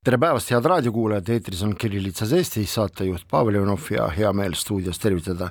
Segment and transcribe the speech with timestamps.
[0.00, 4.96] tere päevast, head raadiokuulajad, eetris on Kirillitsas Eesti, saatejuht Pavel Ivanov ja hea meel stuudios
[4.96, 5.50] tervitada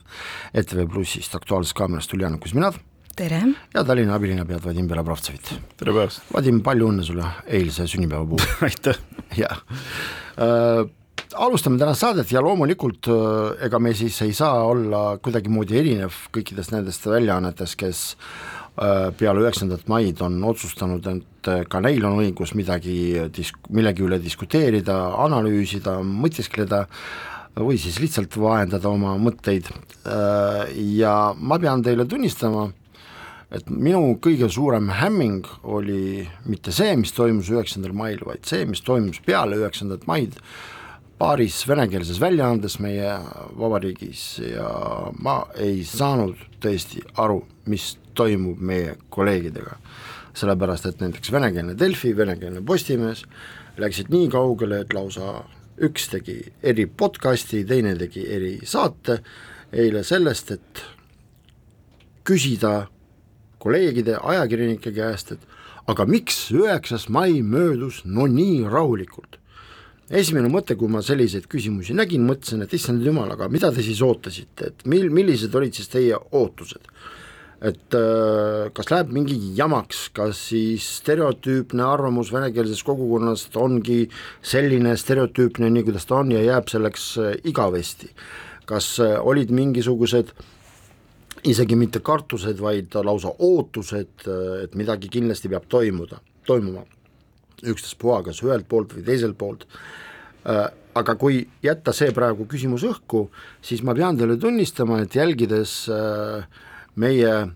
[0.57, 2.79] ETV Plussist Aktuaalses Kaameras Uljana Kuzminat
[3.13, 3.43] tere!
[3.75, 5.51] ja Tallinna abilinnapead Vadim Belobrovtsevit.
[5.77, 6.23] tere päevast!
[6.33, 8.97] Vadim, palju õnne sulle eilse sünnipäeva puhul aitäh!
[9.37, 9.61] jah
[10.41, 10.81] äh,,
[11.45, 16.73] alustame tänast saadet ja loomulikult äh, ega me siis ei saa olla kuidagimoodi erinev kõikidest
[16.73, 18.01] nendest väljaannetest, kes
[19.19, 24.19] peale üheksandat maid on otsustanud, et äh, ka neil on õigus midagi disk-, millegi üle
[24.23, 26.85] diskuteerida, analüüsida, mõtiskleda
[27.59, 29.67] või siis lihtsalt vahendada oma mõtteid.
[30.07, 32.69] Äh, ja ma pean teile tunnistama,
[33.51, 38.85] et minu kõige suurem hämming oli mitte see, mis toimus üheksandal mail, vaid see, mis
[38.85, 40.37] toimus peale üheksandat maid
[41.19, 43.17] paaris venekeelses väljaandes meie
[43.59, 44.21] vabariigis.
[44.53, 44.69] Ja
[45.19, 49.77] ma ei saanud tõesti aru, mis toimub meie kolleegidega.
[50.39, 53.23] sellepärast, et näiteks venekeelne Delfi, venekeelne Postimees
[53.81, 55.41] läksid nii kaugele, et lausa
[55.83, 59.19] üks tegi eri podcasti, teine tegi eri saate
[59.73, 60.83] eile sellest, et
[62.23, 62.87] küsida
[63.59, 69.39] kolleegide, ajakirjanike käest, et aga miks üheksas mai möödus no nii rahulikult
[70.09, 74.01] esimene mõte, kui ma selliseid küsimusi nägin, mõtlesin, et issand jumal, aga mida te siis
[74.05, 76.89] ootasite, et mil-, millised olid siis teie ootused?
[77.59, 84.05] Et äh, kas läheb mingi jamaks, kas siis stereotüüpne arvamus venekeelsest kogukonnast ongi
[84.41, 88.13] selline stereotüüpne, nii kuidas ta on ja jääb selleks äh, igavesti?
[88.69, 90.31] kas äh, olid mingisugused
[91.49, 94.25] isegi mitte kartused, vaid lausa ootused,
[94.63, 96.83] et midagi kindlasti peab toimuda, toimuma
[97.63, 99.63] ükstaspuha, kas ühelt poolt või teiselt poolt
[100.99, 103.27] aga kui jätta see praegu küsimus õhku,
[103.63, 106.43] siis ma pean teile tunnistama, et jälgides äh,
[106.95, 107.53] meie äh,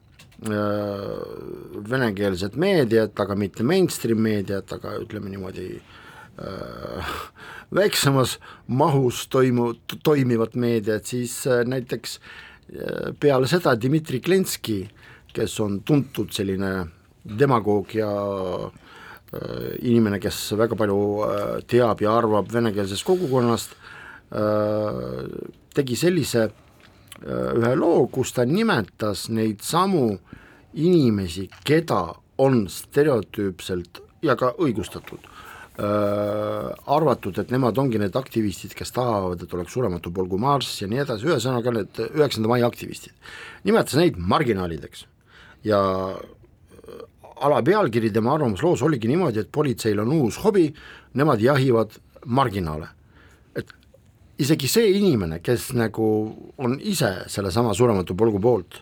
[1.90, 7.14] venekeelset meediat, aga mitte mainstream meediat, aga ütleme niimoodi äh,
[7.74, 9.74] väiksemas mahus toimu,
[10.04, 14.84] toimivat meediat, siis äh, näiteks äh, peale seda Dmitri Klenski,
[15.34, 16.76] kes on tuntud selline
[17.24, 18.12] demagoog ja
[19.34, 23.72] Äh, inimene, kes väga palju äh, teab ja arvab venekeelsest kogukonnast,
[24.30, 25.24] äh,
[25.74, 26.52] tegi sellise
[27.24, 30.18] ühe loo, kus ta nimetas neid samu
[30.74, 32.06] inimesi, keda
[32.44, 35.30] on stereotüüpselt ja ka õigustatud
[35.74, 41.02] arvatud, et nemad ongi need aktivistid, kes tahavad, et oleks surematu polgu marss ja nii
[41.02, 43.14] edasi, ühesõnaga need üheksanda mai aktivistid.
[43.66, 45.08] nimetas neid marginaalideks
[45.66, 45.80] ja
[47.44, 50.68] alapealkiri tema arvamusloos oligi niimoodi, et politseil on uus hobi,
[51.14, 52.88] nemad jahivad marginaale.
[54.44, 56.08] Isegi see inimene, kes nagu
[56.62, 58.82] on ise sellesama surematu polgu poolt,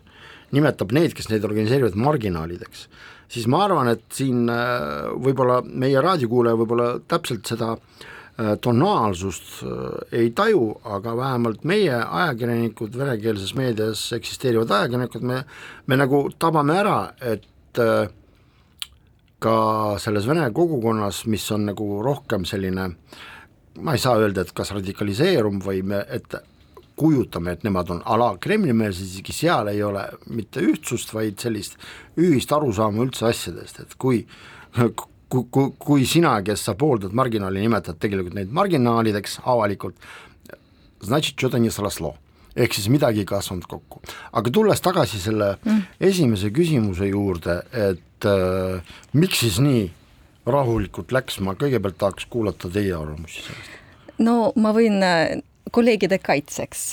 [0.56, 2.88] nimetab need, kes neid organiseerivad, marginaalideks,
[3.32, 9.84] siis ma arvan, et siin äh, võib-olla meie raadiokuulaja võib-olla täpselt seda äh, tonaalsust äh,
[10.24, 10.66] ei taju,
[10.98, 15.44] aga vähemalt meie ajakirjanikud, venekeelses meedias eksisteerivad ajakirjanikud, me,
[15.88, 18.10] me nagu tabame ära, et äh,
[19.42, 19.58] ka
[20.02, 22.92] selles vene kogukonnas, mis on nagu rohkem selline,
[23.80, 26.36] ma ei saa öelda, et kas radikaliseerum või me, et
[27.00, 31.80] kujutame, et nemad on ala Kremli-meelsed, isegi seal ei ole mitte ühtsust, vaid sellist
[32.20, 34.26] ühist arusaama üldse asjadest, et kui
[35.32, 39.96] kui, kui, kui sina, kes sa pooldad marginaali, nimetad tegelikult neid marginaalideks avalikult,
[42.56, 44.02] ehk siis midagi ei kasvanud kokku.
[44.32, 45.82] aga tulles tagasi selle mm.
[46.12, 49.86] esimese küsimuse juurde, et äh, miks siis nii
[50.46, 53.80] rahulikult läks, ma kõigepealt tahaks kuulata teie arvamusi sellest.
[54.18, 55.00] no ma võin
[55.72, 56.84] kolleegide kaitseks.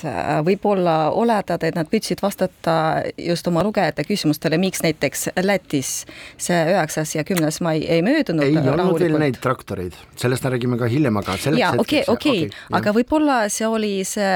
[0.47, 2.75] Võib-olla oletad, et nad püüdsid vastata
[3.19, 5.93] just oma lugejate küsimustele, miks näiteks Lätis
[6.41, 10.79] see üheksas ja kümnes mai ei möödunud ei olnud veel neid traktoreid, sellest me räägime
[10.81, 12.47] ka hiljem, aga jaa, okei, okei,
[12.79, 14.31] aga võib-olla see oli see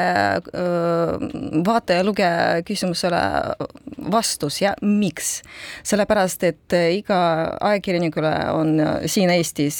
[1.69, 3.23] vaataja-lugeja küsimusele
[4.13, 5.33] vastus ja miks?
[5.87, 7.19] sellepärast, et iga
[7.61, 8.75] ajakirjanikule on
[9.11, 9.79] siin Eestis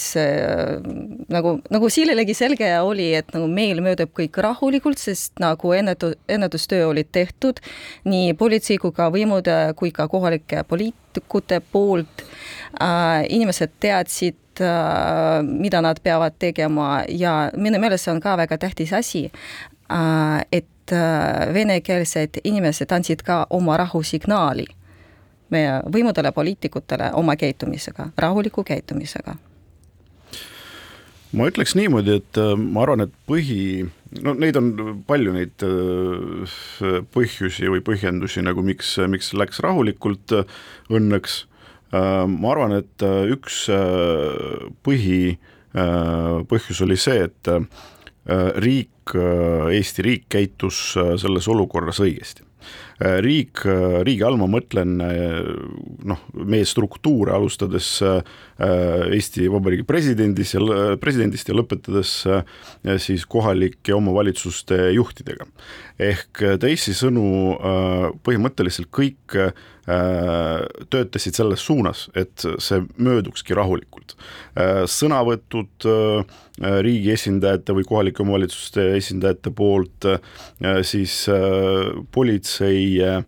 [1.33, 6.87] nagu, nagu Siilelegi selge oli, et nagu meil möödub kõik rahulikult, sest nagu ennetu-, ennetustöö
[6.87, 7.59] olid tehtud
[8.05, 12.25] nii politsei kui ka võimude kui ka kohalike poliitikute poolt
[12.81, 13.25] äh,.
[13.29, 18.93] inimesed teadsid äh,, mida nad peavad tegema ja minu meelest see on ka väga tähtis
[18.93, 19.25] asi
[19.91, 20.67] äh,, et
[21.53, 24.65] venekeelsed inimesed andsid ka oma rahusignaali
[25.53, 29.37] meie võimudele, poliitikutele oma käitumisega, rahuliku käitumisega
[31.33, 33.87] ma ütleks niimoodi, et ma arvan, et põhi,
[34.21, 34.69] no neid on
[35.07, 35.65] palju, neid
[37.15, 40.35] põhjusi või põhjendusi nagu miks, miks läks rahulikult
[40.91, 41.43] õnneks.
[41.93, 43.65] ma arvan, et üks
[44.85, 45.19] põhi
[45.73, 47.51] põhjus oli see, et
[48.63, 52.45] riik, Eesti riik käitus selles olukorras õigesti
[53.01, 55.39] Äh, riik, äh, riigi all ma mõtlen äh,
[56.05, 57.87] noh, meie struktuure, alustades
[58.63, 60.61] Eesti Vabariigi presidendis ja
[61.01, 62.13] presidendist ja lõpetades
[63.03, 65.47] siis kohalike omavalitsuste juhtidega.
[65.99, 67.25] ehk teisisõnu
[68.25, 69.37] põhimõtteliselt kõik
[70.89, 74.15] töötasid selles suunas, et see möödukski rahulikult.
[74.89, 75.87] sõnavõtud
[76.87, 80.07] riigi esindajate või kohalike omavalitsuste esindajate poolt,
[80.83, 81.25] siis
[82.11, 83.23] politsei äh,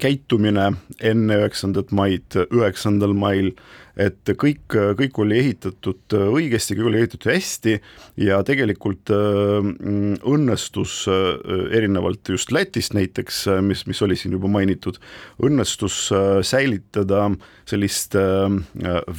[0.00, 0.70] käitumine
[1.04, 3.52] enne üheksandat maid, üheksandal mail,
[3.96, 7.76] et kõik, kõik oli ehitatud õigesti, kõik oli ehitatud hästi
[8.24, 15.00] ja tegelikult mm, õnnestus erinevalt just Lätist näiteks, mis, mis oli siin juba mainitud,
[15.42, 16.02] õnnestus
[16.46, 17.28] säilitada
[17.68, 18.16] sellist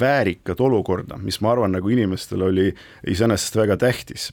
[0.02, 2.70] väärikat olukorda, mis ma arvan, nagu inimestel oli
[3.08, 4.32] iseenesest väga tähtis.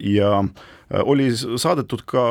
[0.00, 2.24] Ja Äh, oli saadetud ka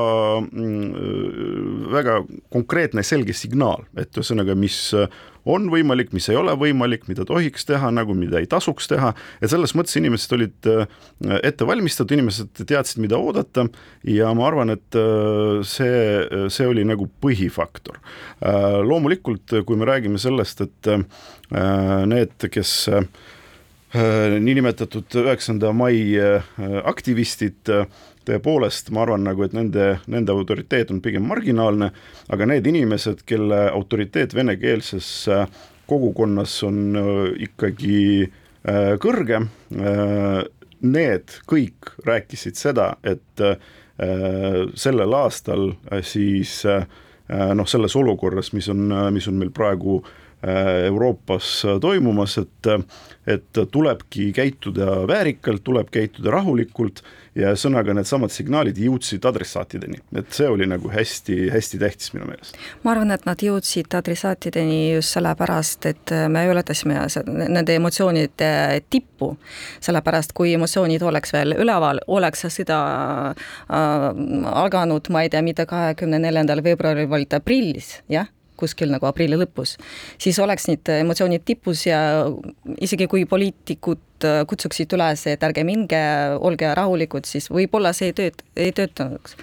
[0.46, 2.20] mm, väga
[2.54, 4.94] konkreetne selge signaal, et ühesõnaga, mis
[5.50, 9.12] on võimalik, mis ei ole võimalik, mida tohiks teha, nagu mida ei tasuks teha,
[9.42, 10.86] et selles mõttes inimesed olid äh,
[11.44, 13.68] ette valmistatud, inimesed teadsid, mida oodata
[14.08, 18.00] ja ma arvan, et äh, see, see oli nagu põhifaktor.
[18.84, 20.90] loomulikult, kui me räägime sellest, et
[22.10, 22.74] need, kes
[24.44, 26.16] niinimetatud üheksanda mai
[26.84, 27.72] aktivistid
[28.28, 31.92] tõepoolest ma arvan nagu, et nende, nende autoriteet on pigem marginaalne,
[32.34, 35.46] aga need inimesed, kelle autoriteet venekeelses äh,
[35.90, 39.44] kogukonnas on äh, ikkagi äh, kõrge,
[40.84, 43.40] need kõik rääkisid seda, et
[44.76, 45.70] sellel aastal
[46.04, 50.02] siis noh, selles olukorras, mis on, mis on meil praegu
[50.44, 52.72] Euroopas toimumas, et,
[53.32, 57.00] et tulebki käituda väärikalt, tuleb käituda rahulikult
[57.36, 62.58] ja ühesõnaga needsamad signaalid jõudsid adressaatideni, et see oli nagu hästi-hästi tähtis minu meelest.
[62.84, 69.34] ma arvan, et nad jõudsid adressaatideni just sellepärast, et me ületasime nende emotsioonide tippu,
[69.84, 72.80] sellepärast kui emotsioonid oleks veel üleval, oleks sõda
[73.34, 73.98] äh,
[74.54, 78.30] alganud, ma ei tea, mitte kahekümne neljandal veebruaril, vaid aprillis, jah
[78.64, 79.76] kuskil nagu aprilli lõpus,
[80.22, 82.00] siis oleks need emotsioonid tipus ja
[82.80, 86.04] isegi kui poliitikud äh, kutsuksid üles, et ärge minge,
[86.40, 89.34] olge rahulikud, siis võib-olla see ei tööt-, ei töötanud.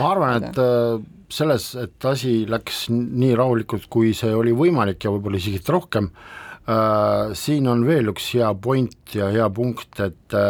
[0.00, 1.00] ma arvan, et äh,
[1.32, 7.34] selles, et asi läks nii rahulikult, kui see oli võimalik ja võib-olla isegi rohkem äh,,
[7.38, 10.40] siin on veel üks hea point ja hea punkt, et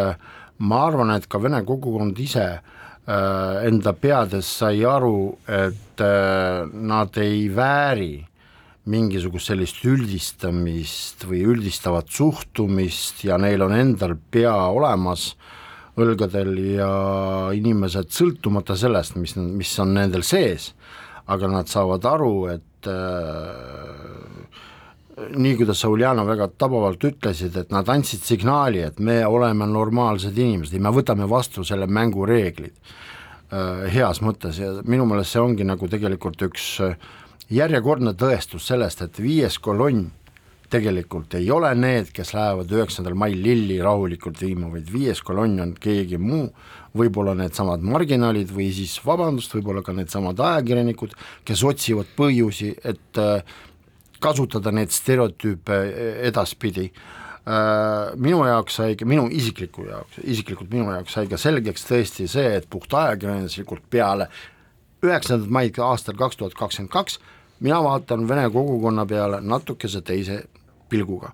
[0.63, 7.17] ma arvan, et ka vene kogukond ise Äh, enda peades sai aru, et äh, nad
[7.19, 8.23] ei vääri
[8.93, 15.33] mingisugust sellist üldistamist või üldistavat suhtumist ja neil on endal pea olemas
[15.99, 16.93] õlgadel ja
[17.55, 20.73] inimesed sõltumata sellest, mis, mis on nendel sees,
[21.31, 24.63] aga nad saavad aru, et äh,
[25.17, 30.39] nii, kuidas sa, Uljana, väga tabavalt ütlesid, et nad andsid signaali, et me oleme normaalsed
[30.39, 32.75] inimesed ja me võtame vastu selle mängu reeglid
[33.53, 34.61] äh, heas mõttes.
[34.63, 36.97] Ja minu meelest see ongi nagu tegelikult üks äh,
[37.53, 40.09] järjekordne tõestus sellest, et viies kolonn
[40.73, 45.75] tegelikult ei ole need, kes lähevad üheksandal mail lilli rahulikult viima, vaid viies kolonn on
[45.77, 46.47] keegi muu,
[46.97, 51.13] võib-olla needsamad marginaalid või siis vabandust, võib-olla ka needsamad ajakirjanikud,
[51.45, 53.45] kes otsivad põhjusi, et äh,
[54.23, 55.79] kasutada neid stereotüüpe
[56.29, 56.89] edaspidi.
[57.43, 62.53] Äh, minu jaoks sai, minu isikliku jaoks, isiklikult minu jaoks sai ka selgeks tõesti see,
[62.61, 64.29] et puht ajakirjanduslikult peale
[65.03, 67.19] üheksandat maid aastal kaks tuhat kakskümmend kaks
[67.67, 70.45] mina vaatan vene kogukonna peale natukese teise
[70.89, 71.33] pilguga.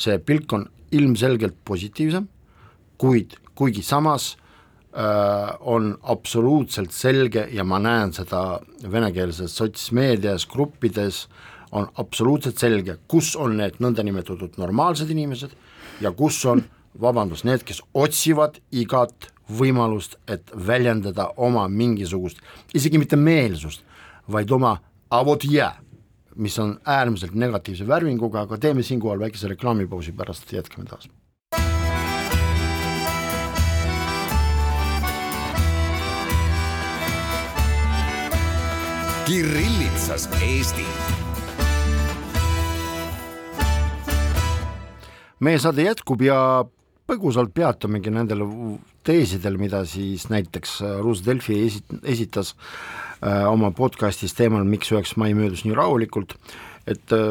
[0.00, 0.64] see pilk on
[0.96, 2.24] ilmselgelt positiivsem,
[2.96, 4.38] kuid kuigi samas
[4.96, 8.60] äh, on absoluutselt selge ja ma näen seda
[8.92, 15.54] venekeelses sotsmeedias, gruppides äh,, on absoluutselt selge, kus on need nõndanimetatud normaalsed inimesed
[16.00, 16.64] ja kus on,
[17.00, 22.42] vabandust, need, kes otsivad igat võimalust, et väljendada oma mingisugust,
[22.74, 23.84] isegi mitte meelsust,
[24.30, 24.76] vaid oma
[25.10, 25.70] avodje,
[26.36, 31.10] mis on äärmiselt negatiivse värvinguga, aga teeme siinkohal väikese reklaamipausi, pärast jätkame taas
[39.30, 40.86] Kirillitsas Eesti.
[45.40, 46.38] Meie saade jätkub ja
[47.10, 48.44] põgusalt peatumegi nendel
[49.06, 55.32] teesidel, mida siis näiteks Ruus Delfi esit-, esitas äh, oma podcastis teemal, miks üheksa mai
[55.34, 56.36] möödus nii rahulikult,
[56.88, 57.22] et äh,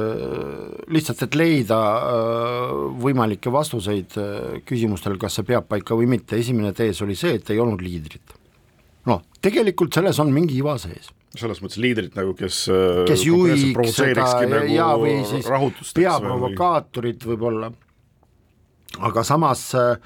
[0.93, 6.73] lihtsalt, et leida äh, võimalikke vastuseid äh, küsimustele, kas see peab paika või mitte, esimene
[6.77, 8.35] tees oli see, et ei olnud liidrit.
[9.09, 11.09] noh, tegelikult selles on mingi iva sees.
[11.37, 12.63] Selles mõttes liidrit nagu, kes
[13.05, 15.45] kes juhiks seda nagu ja või siis
[15.97, 17.69] peaprovokaatorit võib-olla,
[18.98, 19.96] aga samas äh,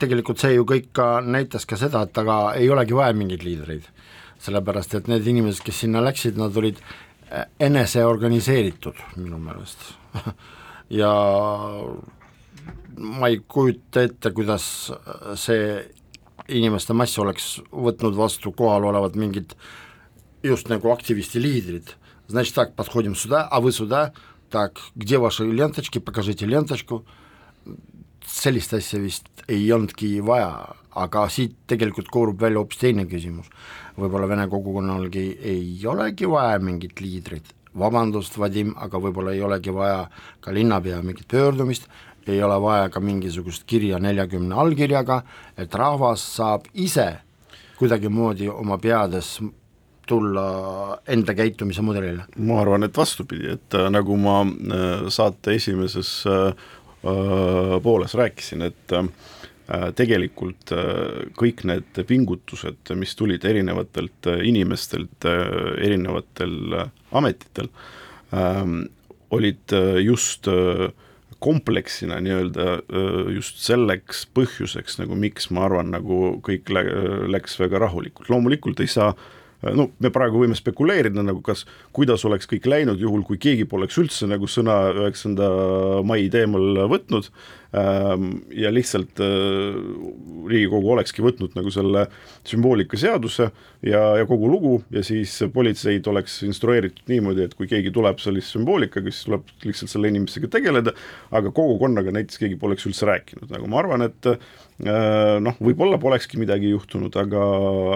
[0.00, 3.88] tegelikult see ju kõik ka näitas ka seda, et aga ei olegi vaja mingeid liidreid.
[4.44, 6.76] sellepärast, et need inimesed, kes sinna läksid, nad olid
[7.64, 9.86] eneseorganiseeritud minu meelest
[11.00, 11.12] ja
[12.98, 14.66] ma ei kujuta ette, kuidas
[15.40, 15.80] see
[16.52, 19.54] inimeste mass oleks võtnud vastu kohal olevad mingid
[20.44, 21.94] just nagu aktivisti liidrid.
[22.26, 24.12] Значит так, подходим сюда, а вы сюда,
[24.50, 27.04] так, где ваши ленточки, покажите ленточку,
[28.26, 33.50] sellist asja vist ei olnudki vaja, aga siit tegelikult koorub välja hoopis teine küsimus.
[33.98, 40.08] võib-olla vene kogukonnalgi ei olegi vaja mingit liidrit, vabandust, Vadim, aga võib-olla ei olegi vaja
[40.40, 41.86] ka linnapea mingit pöördumist,
[42.26, 45.22] ei ole vaja ka mingisugust kirja neljakümne allkirjaga,
[45.56, 47.20] et rahvas saab ise
[47.78, 49.36] kuidagimoodi oma peades
[50.09, 50.45] tulla
[51.07, 52.25] enda käitumise mudelile?
[52.37, 56.69] ma arvan, et vastupidi, et äh, nagu ma äh, saate esimeses äh,
[57.83, 58.93] pooles rääkisin, et
[59.95, 60.73] tegelikult
[61.39, 65.23] kõik need pingutused, mis tulid erinevatelt inimestelt,
[65.79, 66.75] erinevatel
[67.15, 67.69] ametitel,
[68.35, 68.81] ähm,
[69.31, 69.71] olid
[70.03, 70.51] just
[71.39, 72.67] kompleksina nii-öelda
[73.37, 76.73] just selleks põhjuseks nagu miks ma arvan, nagu kõik
[77.31, 79.38] läks väga rahulikult, loomulikult ei saa äh,
[79.75, 83.99] no me praegu võime spekuleerida nagu kas, kuidas oleks kõik läinud, juhul kui keegi poleks
[84.01, 85.49] üldse nagu sõna üheksanda
[86.07, 87.31] mai teemal võtnud
[87.69, 89.75] ja lihtsalt äh,
[90.49, 92.07] Riigikogu olekski võtnud nagu selle
[92.49, 93.45] sümboolikaseaduse
[93.85, 98.55] ja, ja kogu lugu ja siis politseid oleks instrueeritud niimoodi, et kui keegi tuleb sellise
[98.55, 100.95] sümboolikaga, siis tuleb lihtsalt selle inimesega tegeleda,
[101.29, 104.33] aga kogukonnaga näiteks keegi poleks üldse rääkinud, nagu ma arvan, et
[104.79, 107.41] Äh, noh, võib-olla polekski midagi juhtunud, aga,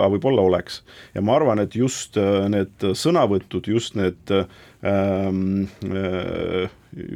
[0.02, 0.82] aga võib-olla oleks.
[1.16, 6.68] ja ma arvan, et just äh, need sõnavõtud, just need ähm, äh,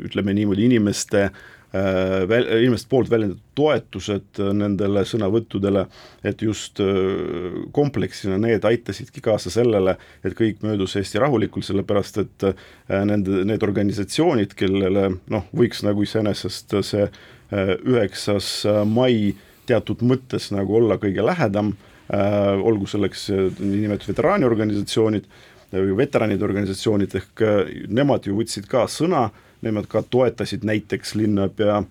[0.08, 1.42] ütleme niimoodi, inimeste äh,
[1.74, 5.83] väl-, inimeste poolt väljendatud toetused nendele sõnavõttudele,
[6.24, 12.47] et just äh, kompleksina need aitasidki kaasa sellele, et kõik möödus hästi rahulikult, sellepärast et
[12.51, 12.67] äh,
[13.09, 17.09] nende, need organisatsioonid, kellele noh, võiks nagu iseenesest see
[17.47, 18.47] üheksas
[18.91, 19.36] mai
[19.67, 26.47] teatud mõttes nagu olla kõige lähedam äh,, olgu selleks äh, niinimetatud veteraaniorganisatsioonid äh, või veteranide
[26.47, 27.59] organisatsioonid, ehk äh,
[27.91, 29.27] nemad ju võtsid ka sõna,
[29.66, 31.88] nemad ka toetasid näiteks linnapea äh,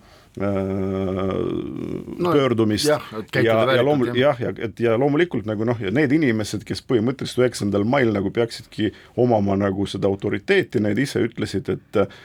[2.17, 3.03] no, pöördumist jah,
[3.35, 7.43] ja, ja loomul-, jah, ja et ja loomulikult nagu noh, ja need inimesed, kes põhimõtteliselt
[7.43, 12.17] üheksandal mail nagu peaksidki omama nagu seda autoriteeti, need ise ütlesid, et äh,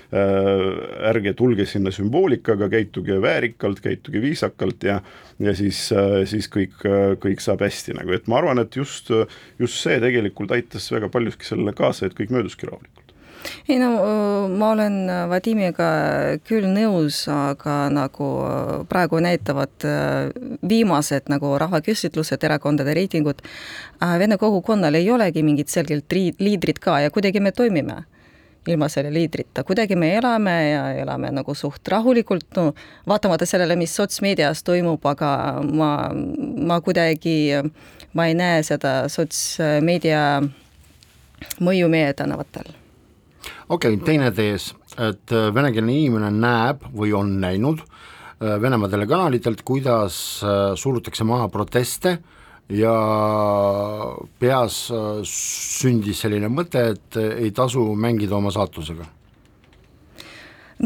[1.11, 5.01] ärge tulge sinna sümboolikaga, käituge väärikalt, käituge viisakalt ja
[5.43, 6.77] ja siis äh,, siis kõik,
[7.23, 9.11] kõik saab hästi nagu, et ma arvan, et just,
[9.59, 13.12] just see tegelikult aitas väga paljuski sellele kaasa, et kõik mööduski rahulikult
[13.69, 13.91] ei no
[14.49, 14.97] ma olen
[15.31, 15.89] Vadimiga
[16.47, 18.29] küll nõus, aga nagu
[18.91, 19.87] praegu näitavad
[20.69, 23.43] viimased nagu rahvaküsitlused, erakondade reitingud,
[24.19, 28.03] vene kogukonnal ei olegi mingit selgelt liidrit ka ja kuidagi me toimime
[28.67, 32.69] ilma selle liidrita, kuidagi me elame ja elame nagu suht rahulikult, no
[33.09, 35.33] vaatamata sellele, mis sotsmeedias toimub, aga
[35.67, 35.91] ma,
[36.71, 37.59] ma kuidagi,
[38.15, 40.23] ma ei näe seda sotsmeedia
[41.59, 42.71] mõju meie tänavatel
[43.69, 49.63] okei okay,, teine tees, et äh, venekeelne inimene näeb või on näinud äh, Venemaa telekanalitelt,
[49.67, 52.19] kuidas äh, surutakse maha proteste
[52.73, 52.93] ja
[54.41, 54.77] peas
[55.29, 59.05] sündis selline mõte, et ei tasu mängida oma saatusega.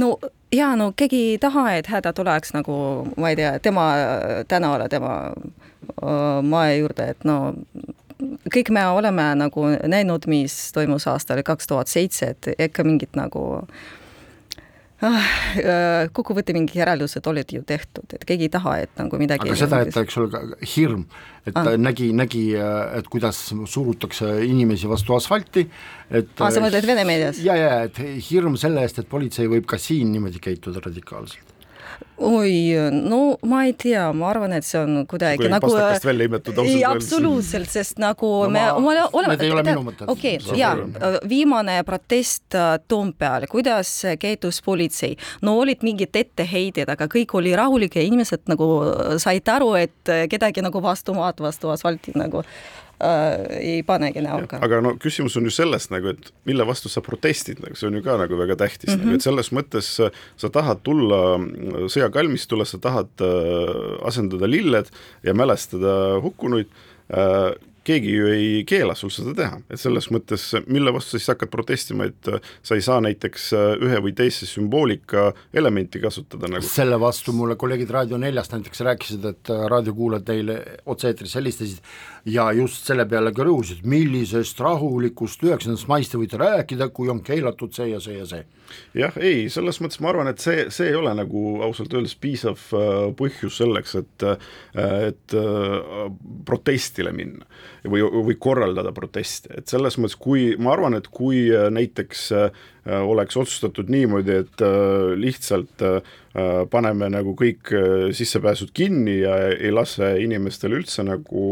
[0.01, 0.17] no
[0.53, 2.79] jaa, no keegi ei taha, et häda tuleks nagu,
[3.17, 3.87] ma ei tea, tema
[4.49, 5.13] tänavale, tema
[6.43, 7.55] maja juurde, et no
[8.53, 13.45] kõik me oleme nagu näinud, mis toimus aastal kaks tuhat seitse, et ikka mingit nagu
[15.05, 15.31] ah,
[16.17, 19.83] kokkuvõtte mingid järeldused olid ju tehtud, et keegi ei taha, et nagu midagi aga seda,
[19.85, 20.45] et eks ole,
[20.77, 21.05] hirm,
[21.45, 21.75] et ah.
[21.81, 25.67] nägi, nägi, et kuidas surutakse inimesi vastu asfalti,
[26.11, 27.43] et aa, sa mõtled Vene meedias?
[27.45, 31.56] ja, ja et hirm selle eest, et politsei võib ka siin niimoodi käituda radikaalselt
[32.19, 32.53] oi,
[32.93, 36.55] no ma ei tea, ma arvan, et see on kuidagi Kuidagi nagu pastakast välja imetud
[36.57, 37.05] ausalt ei, öeldes.
[37.05, 40.09] absoluutselt, sest nagu No me ma- oleme, oleme need ei ole minu mõtted.
[40.09, 40.87] okei okay,, ja aru.
[41.29, 43.91] viimane protest äh, Toompeal, kuidas
[44.23, 45.17] käitus politsei?
[45.43, 48.71] no olid mingid etteheited, aga kõik oli rahulik ja inimesed nagu
[49.23, 52.43] said aru, et kedagi nagu vastu maad, vastu asfalti nagu
[53.01, 54.61] äh, ei panegi näoga.
[54.65, 57.99] aga no küsimus on ju selles nagu, et mille vastu sa protestid, nagu see on
[57.99, 59.05] ju ka nagu väga tähtis mm, -hmm.
[59.07, 61.23] nagu, et selles mõttes sa, sa tahad tulla
[61.93, 66.69] sõjakalmistule, sa tahad äh, asendada lilled ja mälestada hukkunuid
[67.13, 67.55] äh,,
[67.87, 72.09] keegi ju ei keela sul seda teha, et selles mõttes, mille vastu siis hakkad protestima,
[72.11, 76.67] et äh, sa ei saa näiteks äh, ühe või teise sümboolika elementi kasutada nagu.
[76.67, 81.83] selle vastu mulle kolleegid Raadio neljast näiteks rääkisid, et äh, raadiokuulajad neile otse-eetris helistasid
[82.27, 87.23] ja just selle peale ka rõhusid, millisest rahulikust üheksandast maist te võite rääkida, kui on
[87.27, 88.43] keelatud see ja see ja see.
[88.99, 92.59] jah, ei, selles mõttes ma arvan, et see, see ei ole nagu ausalt öeldes piisav
[93.19, 94.25] põhjus selleks, et
[94.77, 95.35] et
[96.47, 97.47] protestile minna
[97.91, 102.65] või, või korraldada proteste, et selles mõttes, kui ma arvan, et kui äh, näiteks äh,
[102.87, 105.85] oleks otsustatud niimoodi, et äh, lihtsalt
[106.69, 107.71] paneme nagu kõik
[108.13, 111.47] sissepääsud kinni ja ei lase inimestel üldse nagu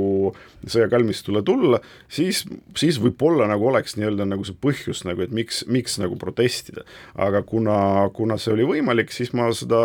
[0.60, 1.80] sõjakalmistule tulla,
[2.12, 2.42] siis,
[2.76, 6.84] siis võib-olla nagu oleks nii-öelda nagu see põhjus nagu, et miks, miks nagu protestida.
[7.16, 7.78] aga kuna,
[8.12, 9.80] kuna see oli võimalik, siis ma seda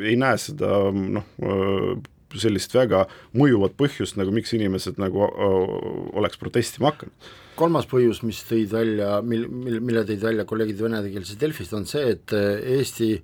[0.00, 1.28] ei näe seda noh,
[2.36, 3.04] sellist väga
[3.36, 5.24] mõjuvat põhjust nagu miks inimesed nagu
[6.18, 7.28] oleks protestima hakanud.
[7.58, 12.04] kolmas põhjus, mis tõid välja, mil, mil, mille tõid välja kolleegid venekeelsest Delfist, on see,
[12.14, 13.16] et äh, Eesti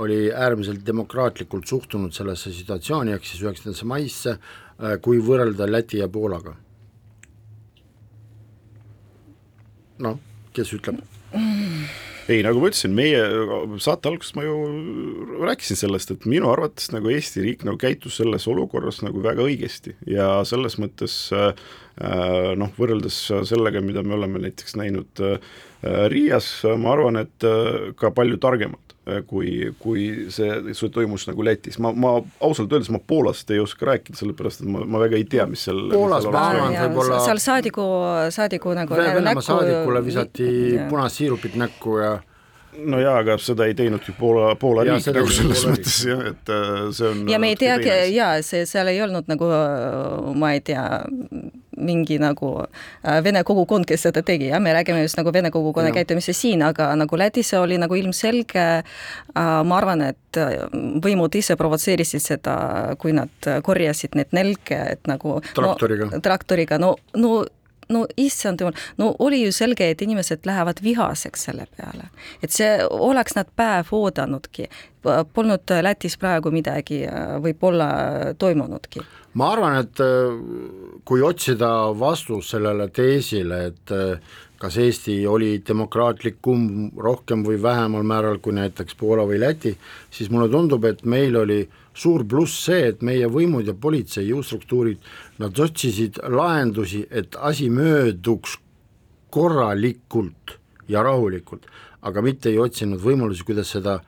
[0.00, 4.36] oli äärmiselt demokraatlikult suhtunud sellesse situatsiooni, ehk siis üheksandasse maisse,
[5.02, 6.54] kui võrrelda Läti ja Poolaga.
[10.00, 10.16] noh,
[10.56, 11.02] kes ütleb?
[12.30, 13.20] ei, nagu ma ütlesin, meie
[13.82, 14.56] saate alguses ma ju
[15.42, 19.96] rääkisin sellest, et minu arvates nagu Eesti riik nagu käitus selles olukorras nagu väga õigesti.
[20.10, 21.50] Ja selles mõttes äh,
[22.60, 23.18] noh, võrreldes
[23.50, 25.58] sellega, mida me oleme näiteks näinud äh,
[26.12, 28.89] Riias, ma arvan, et äh, ka palju targemalt
[29.26, 33.88] kui, kui see, see toimus nagu Lätis, ma, ma ausalt öeldes ma Poolast ei oska
[33.88, 37.40] rääkida, sellepärast et ma, ma väga ei tea, mis seal Poolas ma arvan, võib-olla- seal
[37.42, 37.86] saadiku,
[38.34, 40.88] saadiku nagu Venemaa saadikule visati ja.
[40.90, 42.18] punast siirupit näkku ja
[42.86, 45.96] no jaa, aga seda ei teinud ju Poola, Poola Jaa, riik seda nagu selles mõttes
[46.06, 48.14] jah, et äh, see on ja me ei teagi teine asi.
[48.16, 49.48] ja see, seal ei olnud nagu
[50.38, 50.84] ma ei tea,
[51.80, 55.90] mingi nagu äh, vene kogukond, kes seda tegi, jah, me räägime just nagu vene kogukonna
[55.90, 56.00] Jah.
[56.00, 60.66] käitumisest siin, aga nagu Lätis oli nagu ilmselge äh,, ma arvan, et äh,
[61.04, 62.56] võimud ise provotseerisid seda,
[63.00, 66.10] kui nad korjasid need nälge, et nagu Traktoriga.
[66.12, 67.40] no, traktoriga, no, no
[67.90, 72.06] no issand jumal, no oli ju selge, et inimesed lähevad vihaseks selle peale.
[72.42, 74.68] et see oleks nad päev oodanudki,
[75.34, 77.02] polnud Lätis praegu midagi
[77.42, 77.90] võib-olla
[78.38, 79.02] toimunudki.
[79.34, 86.90] Ma arvan, et äh, kui otsida vastus sellele teesile, et äh, kas Eesti oli demokraatlikum
[87.00, 89.72] rohkem või vähemal määral kui näiteks Poola või Läti,
[90.12, 91.62] siis mulle tundub, et meil oli
[91.96, 95.00] suur pluss see, et meie võimud ja politsei jõustruktuurid,
[95.40, 98.58] nad otsisid lahendusi, et asi mööduks
[99.32, 100.58] korralikult
[100.90, 101.64] ja rahulikult,
[102.02, 104.00] aga mitte ei otsinud võimalusi, kuidas seda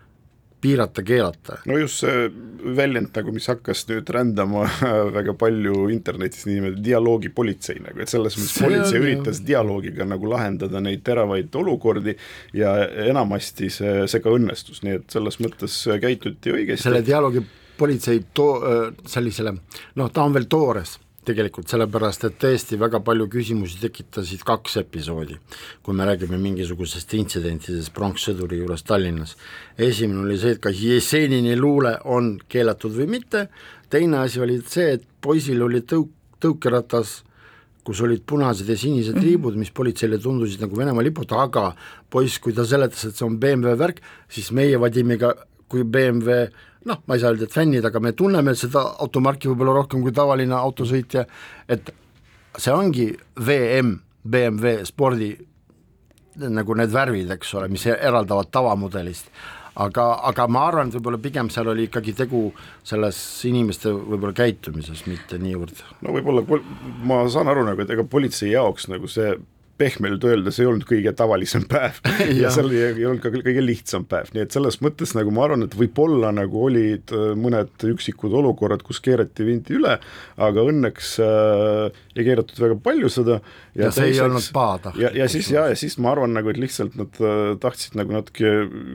[0.63, 1.59] piirata, keelata.
[1.67, 2.29] no just see
[2.77, 4.65] väljend nagu, mis hakkas nüüd rändama
[5.17, 10.31] väga palju internetis, niimoodi dialoogipolitsei nagu, et selles mõttes See politsei on üritas dialoogiga nagu
[10.31, 12.17] lahendada neid teravaid olukordi
[12.57, 12.75] ja
[13.09, 16.87] enamasti see, see ka õnnestus, nii et selles mõttes käituti õigesti.
[16.87, 17.43] selle dialoogi
[17.79, 18.61] politsei too-,
[19.09, 24.81] sellisele noh, ta on veel toores tegelikult, sellepärast et tõesti väga palju küsimusi tekitasid kaks
[24.83, 25.39] episoodi,
[25.83, 29.37] kui me räägime mingisugusest intsidentidest pronkssõduri juures Tallinnas.
[29.79, 33.49] esimene oli see, et kas Jesenini luule on keelatud või mitte,
[33.91, 37.23] teine asi oli see, et poisil oli tõuk-, tõukeratas
[37.83, 41.73] kus olid punased ja sinised liibud, mis politseile tundusid nagu Venemaa lipud, aga
[42.11, 43.99] poiss, kui ta seletas, et see on BMW värk,
[44.31, 45.33] siis meie Vadimiga
[45.73, 46.45] kui BMW
[46.89, 50.15] noh, ma ei saa öelda, et fännid, aga me tunneme seda automarki võib-olla rohkem kui
[50.15, 51.25] tavaline autosõitja,
[51.71, 51.93] et
[52.59, 53.09] see ongi
[53.39, 55.33] VM, BMW spordi
[56.43, 59.29] nagu need värvid, eks ole, mis eraldavad tavamudelist.
[59.83, 62.43] Aga, aga ma arvan, et võib-olla pigem seal oli ikkagi tegu
[62.85, 63.17] selles
[63.49, 65.79] inimeste võib-olla käitumises, mitte niivõrd.
[66.05, 66.61] No võib-olla
[67.09, 69.33] ma saan aru nagu, et ega politsei jaoks nagu see
[69.83, 71.99] pehmelt öeldes ei olnud kõige tavalisem päev
[72.43, 75.47] ja seal ei, ei olnud ka kõige lihtsam päev, nii et selles mõttes nagu ma
[75.49, 79.99] arvan, et võib-olla nagu olid äh, mõned üksikud olukorrad, kus keerati vinti üle,
[80.43, 83.39] aga õnneks äh, ei keeratud väga palju seda.
[83.75, 85.03] ja, ja see teiseks, ei olnud pahatahtlik.
[85.03, 88.15] ja, ja siis ja, ja siis ma arvan nagu, et lihtsalt nad äh, tahtsid nagu
[88.15, 88.53] natuke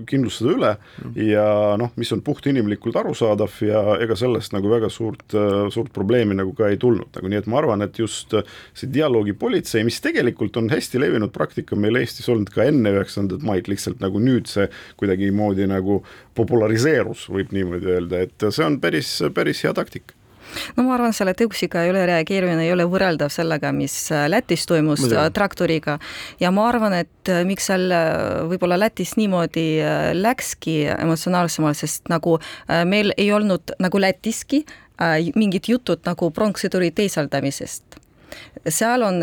[0.09, 1.15] kindlustada üle mm.
[1.27, 1.47] ja
[1.81, 6.53] noh, mis on puhtinimlikult arusaadav ja ega sellest nagu väga suurt, äh, suurt probleemi nagu
[6.57, 8.35] ka ei tulnud, nagu nii et ma arvan, et just
[8.77, 13.69] see dialoogipolitsei, mis tegelikult on hästi levinud praktika meil Eestis olnud ka enne üheksandat maid,
[13.71, 16.01] lihtsalt nagu nüüd see kuidagimoodi nagu
[16.37, 20.17] populariseerus, võib niimoodi öelda, et see on päris, päris hea taktika.
[20.77, 23.95] No ma arvan, selle tõusiga ei ole reageerimine ei ole võrreldav sellega, mis
[24.31, 25.25] Lätis toimus Mõde.
[25.35, 25.97] traktoriga.
[26.39, 27.91] Ja ma arvan, et miks seal
[28.51, 29.67] võib-olla Lätis niimoodi
[30.17, 32.37] läkski emotsionaalsemalt, sest nagu
[32.87, 34.63] meil ei olnud nagu Lätiski
[35.35, 37.99] mingid jutud nagu pronkssõduri teisaldamisest
[38.69, 39.21] seal on,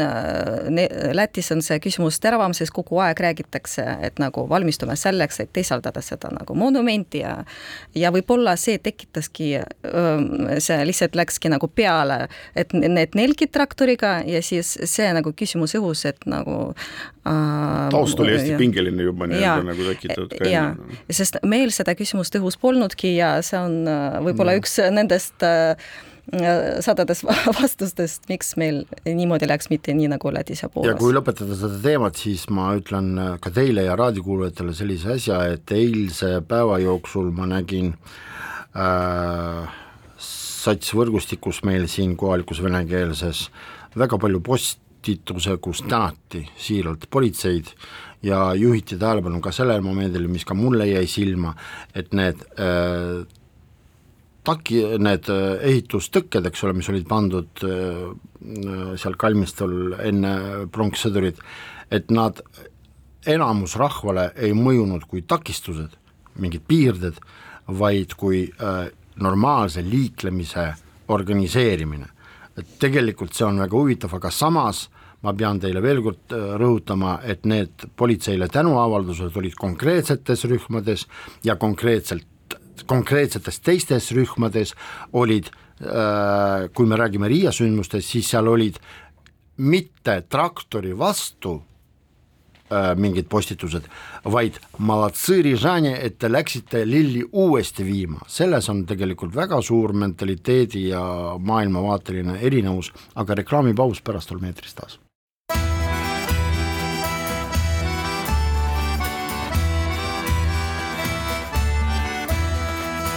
[1.13, 6.03] Lätis on see küsimus teravam, sest kogu aeg räägitakse, et nagu valmistume selleks, et teisaldada
[6.05, 7.37] seda nagu monumenti ja
[7.95, 9.51] ja võib-olla see tekitaski,
[10.59, 12.25] see lihtsalt läkski nagu peale,
[12.57, 18.37] et need nelgid traktoriga ja siis see nagu küsimus õhus, et nagu äh, taust oli
[18.37, 20.99] hästi pingeline juba nii-öelda nagu tekitatud ka enne.
[21.11, 24.65] sest meil seda küsimust õhus polnudki ja see on võib-olla mm.
[24.65, 25.77] üks nendest äh,
[26.85, 27.27] sadadest
[27.61, 30.95] vastustest, miks meil niimoodi läks, mitte nii nagu Lätis ja Poolas.
[30.95, 33.13] ja kui lõpetada seda teemat, siis ma ütlen
[33.45, 37.93] ka teile ja raadiokuulajatele sellise asja, et eilse päeva jooksul ma nägin
[38.73, 39.77] äh,
[40.65, 43.49] satsvõrgustikus meil siin kohalikus venekeelses
[43.99, 47.69] väga palju postituse, kus tänati siiralt politseid
[48.25, 51.53] ja juhiti tähelepanu ka sellele momendile, mis ka mulle jäi silma,
[51.95, 53.27] et need äh,
[54.45, 60.35] taki, need äh, ehitustõkked, eks ole, mis olid pandud äh, seal kalmistul enne
[60.73, 61.41] pronkssõdurit,
[61.95, 62.41] et nad
[63.31, 65.95] enamus rahvale ei mõjunud kui takistused,
[66.41, 67.21] mingid piirded,
[67.79, 70.73] vaid kui äh, normaalse liiklemise
[71.15, 72.11] organiseerimine.
[72.55, 74.85] et tegelikult see on väga huvitav, aga samas
[75.27, 81.07] ma pean teile veel kord rõhutama, et need politseile tänuavaldused olid konkreetsetes rühmades
[81.43, 82.27] ja konkreetselt
[82.87, 84.75] konkreetsetes teistes rühmades
[85.13, 85.51] olid,
[85.83, 88.81] äh, kui me räägime Riia sündmustest, siis seal olid
[89.57, 91.55] mitte traktori vastu
[92.73, 93.87] äh, mingid postitused,
[94.25, 94.59] vaid
[96.03, 101.05] et te läksite lilli uuesti viima, selles on tegelikult väga suur mentaliteedi ja
[101.39, 105.04] maailmavaateline erinevus, aga reklaamipaus pärast oleme eetris taas.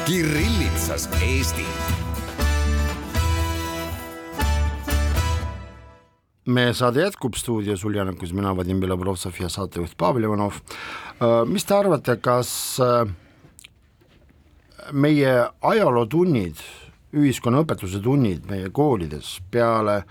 [0.08, 1.66] Kirillitsas Eesti.
[6.46, 10.62] meie saade jätkub stuudios Uljanekus, mina Vadim Belobrovtsov ja saatejuht Pavel Ivanov.
[10.62, 13.12] Äh, mis te arvate, kas äh,
[14.92, 16.64] meie ajalootunnid,
[17.12, 20.06] ühiskonnaõpetuse tunnid meie koolides peale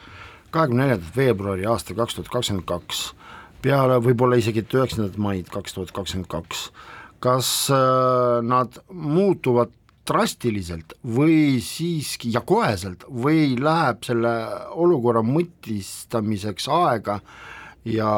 [0.51, 3.07] kahekümne neljandat veebruari aastal kaks tuhat kakskümmend kaks,
[3.65, 6.69] peale võib-olla isegi üheksandat maid kaks tuhat kakskümmend kaks,
[7.25, 9.73] kas äh, nad muutuvad
[10.09, 14.33] drastiliselt või siiski ja koheselt või läheb selle
[14.75, 17.21] olukorra mõtistamiseks aega
[17.87, 18.11] ja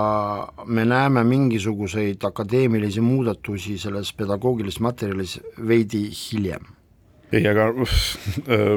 [0.64, 6.77] me näeme mingisuguseid akadeemilisi muudatusi selles pedagoogilises materjalis veidi hiljem
[7.32, 7.68] ei, aga
[8.54, 8.74] äh,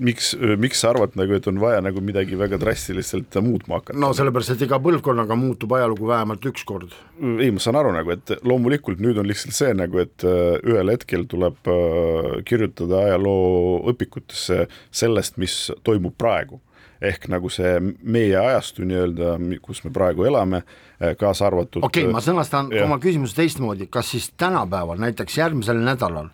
[0.00, 3.98] miks, miks sa arvad nagu, et on vaja nagu midagi väga drastiliselt muutma hakata?
[4.00, 6.94] no sellepärast, et iga põlvkonnaga muutub ajalugu vähemalt üks kord.
[7.20, 10.92] ei, ma saan aru nagu, et loomulikult nüüd on lihtsalt see nagu, et äh, ühel
[10.94, 16.60] hetkel tuleb äh, kirjutada ajalooõpikutesse sellest, mis toimub praegu
[17.00, 20.62] ehk nagu see meie ajastu nii-öelda, kus me praegu elame,
[21.00, 21.84] äh, kaasa arvatud.
[21.84, 22.84] okei okay,, ma sõnastan ja.
[22.84, 26.28] oma küsimuse teistmoodi, kas siis tänapäeval, näiteks järgmisel nädalal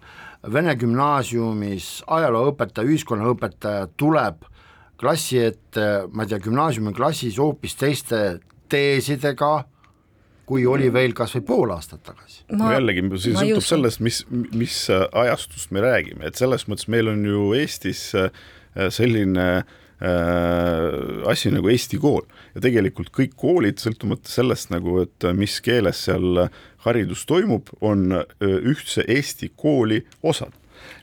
[0.52, 4.44] Vene gümnaasiumis ajalooõpetaja, ühiskonnaõpetaja tuleb
[5.00, 8.20] klassi ette, ma ei tea, gümnaasiumi klassis hoopis teiste
[8.70, 9.54] teesidega,
[10.46, 12.44] kui oli veel kas või pool aastat tagasi.
[12.54, 17.24] no jällegi, see sõltub sellest, mis, mis ajastust me räägime, et selles mõttes meil on
[17.26, 18.30] ju Eestis äh,
[18.94, 22.26] selline äh, asi nagu Eesti kool.
[22.54, 26.46] Ja tegelikult kõik koolid, sõltumata sellest nagu, et mis keeles seal
[26.84, 30.52] haridus toimub, on ühtse Eesti kooli osad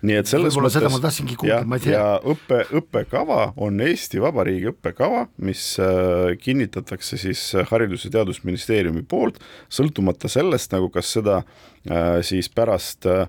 [0.03, 1.93] nii et selles Võib-olla seda mõttes ma tahtsingi kuulda, ja- ma ei tea.
[1.95, 9.39] ja õppe, õppekava on Eesti Vabariigi õppekava, mis äh, kinnitatakse siis Haridus- ja Teadusministeeriumi poolt,
[9.71, 13.27] sõltumata sellest nagu, kas seda äh, siis pärast äh,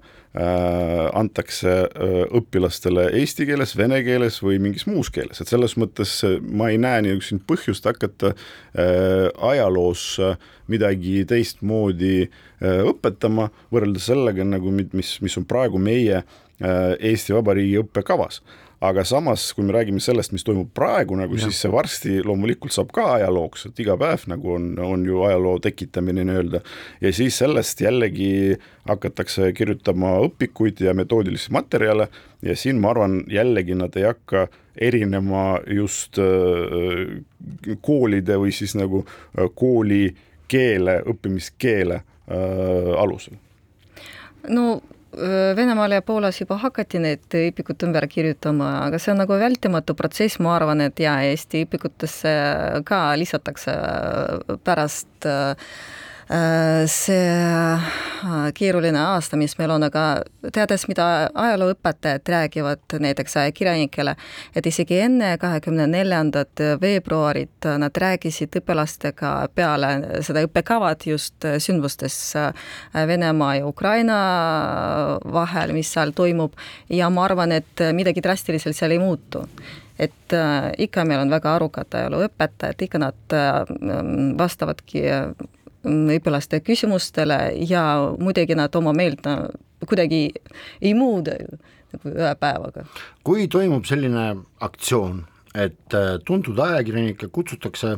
[1.15, 6.39] antakse äh, õpilastele eesti keeles, vene keeles või mingis muus keeles, et selles mõttes äh,
[6.43, 10.35] ma ei näe niisugust põhjust hakata äh, ajaloos äh,
[10.73, 17.35] midagi teistmoodi äh, õpetama, võrreldes sellega nagu, mi- mis, mis on praegu meie äh, Eesti
[17.35, 18.43] Vabariigi õppekavas
[18.85, 22.91] aga samas, kui me räägime sellest, mis toimub praegu nagu, siis see varsti loomulikult saab
[22.95, 26.61] ka ajalooks, et iga päev nagu on, on ju ajaloo tekitamine nii-öelda.
[27.01, 32.09] ja siis sellest jällegi hakatakse kirjutama õpikuid ja metoodilisi materjale
[32.43, 39.05] ja siin ma arvan, jällegi nad ei hakka erinema just äh, koolide või siis nagu
[39.07, 40.09] äh, kooli
[40.49, 43.39] keele, õppimiskeele äh, alusel.
[44.49, 44.83] no
[45.57, 50.41] Venemaal ja Poolas juba hakati need õpikud ümber kirjutama, aga see on nagu vältimatu protsess,
[50.43, 52.33] ma arvan, et ja Eesti õpikutesse
[52.89, 53.77] ka lisatakse
[54.67, 55.53] pärast öö,
[56.89, 60.05] see äh, keeruline aasta, mis meil on, aga
[60.55, 64.17] teades, mida ajalooõpetajad räägivad näiteks ajakirjanikele,
[64.57, 69.93] et isegi enne kahekümne neljandat veebruarit nad rääkisid õpilastega peale
[70.25, 72.53] seda õppekavat just sündmustes äh,
[72.95, 74.19] Venemaa ja Ukraina
[75.33, 76.57] vahel, mis seal toimub,
[76.89, 79.45] ja ma arvan, et midagi drastiliselt seal ei muutu.
[79.99, 83.61] Et äh, ikka meil on väga arukad ajalooõpetajad, ikka nad äh,
[84.39, 85.29] vastavadki äh,
[85.85, 87.85] õpilaste küsimustele ja
[88.19, 89.27] muidugi nad oma meelt
[89.85, 90.27] kuidagi
[90.83, 91.37] ei muuda
[91.95, 92.85] nagu ühe päevaga.
[93.25, 94.27] kui toimub selline
[94.65, 97.97] aktsioon, et äh, tuntud ajakirjanikke kutsutakse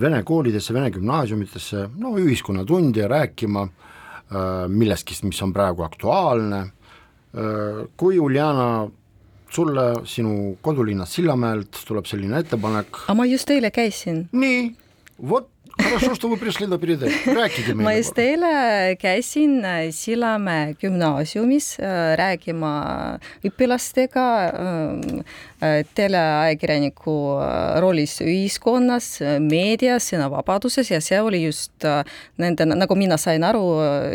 [0.00, 6.66] vene koolidesse, vene gümnaasiumitesse, no ühiskonnatunde rääkima äh, millestki, mis on praegu aktuaalne,
[7.98, 8.86] kui Uljana
[9.50, 14.28] sulle sinu kodulinnast Sillamäelt tuleb selline ettepanek, aga ma just eile käisin.
[14.30, 14.68] nii,
[15.30, 15.48] vot
[15.79, 17.15] Хорошо, что вы пришли на передачу.
[17.25, 17.83] Rääkige meile.
[17.83, 21.77] ma just eile käisin Sillamäe gümnaasiumis
[22.15, 22.71] rääkima
[23.47, 24.25] õpilastega
[25.95, 27.15] teleajakirjaniku
[27.79, 29.07] rollis ühiskonnas,
[29.39, 31.87] meedias, sõnavabaduses ja see oli just
[32.37, 33.65] nende, nagu mina sain aru,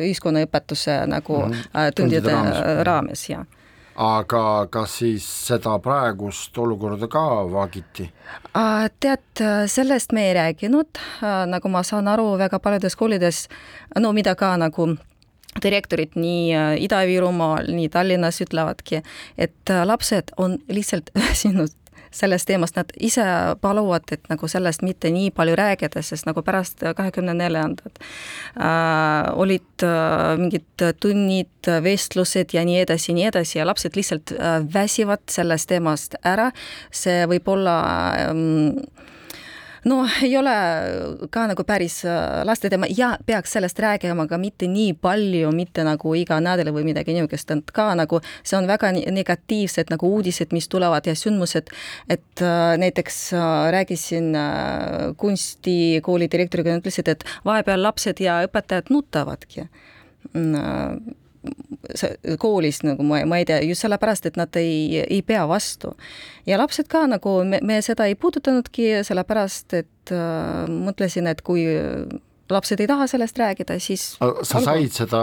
[0.05, 1.93] ühiskonnaõpetuse nagu mm -hmm.
[1.97, 3.47] tundide raames, raames, jah
[4.00, 8.08] aga kas siis seda praegust olukorda ka vaagiti?
[9.00, 11.02] tead, sellest me ei rääkinud,
[11.52, 13.48] nagu ma saan aru, väga paljudes koolides,
[14.00, 14.94] no mida ka nagu
[15.64, 16.54] direktorid nii
[16.86, 19.02] Ida-Virumaal, nii Tallinnas ütlevadki,
[19.38, 21.74] et lapsed on lihtsalt väsinud
[22.12, 23.24] sellest teemast, nad ise
[23.62, 29.86] paluvad, et nagu sellest mitte nii palju rääkida, sest nagu pärast kahekümne neljandat äh, olid
[29.86, 35.70] äh, mingid tunnid, vestlused ja nii edasi, nii edasi ja lapsed lihtsalt äh, väsivad sellest
[35.70, 36.50] teemast ära,
[36.92, 37.78] see võib olla
[38.30, 39.06] äh,
[39.86, 40.56] no ei ole
[41.32, 42.02] ka nagu päris
[42.48, 46.88] laste teema ja peaks sellest rääkima, aga mitte nii palju, mitte nagu iga nädal või
[46.90, 51.72] midagi niisugust, et ka nagu see on väga negatiivsed nagu uudised, mis tulevad ja sündmused,
[52.10, 58.94] et äh, näiteks äh, rääkisin äh, kunstikooli direktoriga, nad ütlesid, et vahepeal lapsed ja õpetajad
[58.94, 59.68] nutavadki
[62.40, 65.94] koolis nagu ma, ma ei tea, just sellepärast, et nad ei, ei pea vastu.
[66.50, 71.66] ja lapsed ka nagu, me, me seda ei puudutanudki, sellepärast et äh, mõtlesin, et kui
[72.50, 75.22] lapsed ei taha sellest rääkida, siis sa said seda,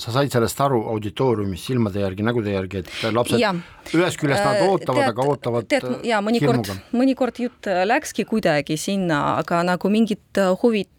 [0.00, 3.52] sa said sellest aru auditooriumis silmade järgi, nägude järgi, et lapsed ja.
[3.92, 9.62] ühest küljest nad ootavad, aga ootavad tead, ja mõnikord, mõnikord jutt läkski kuidagi sinna, aga
[9.68, 10.90] nagu mingit huvit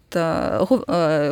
[0.70, 0.82] hu-,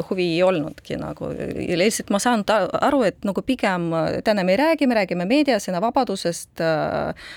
[0.10, 1.32] huvi ei olnudki nagu,
[1.80, 3.90] lihtsalt ma saan aru, et nagu pigem
[4.26, 7.28] täna me ei räägi, me räägime meedias, sõnavabadusest äh,,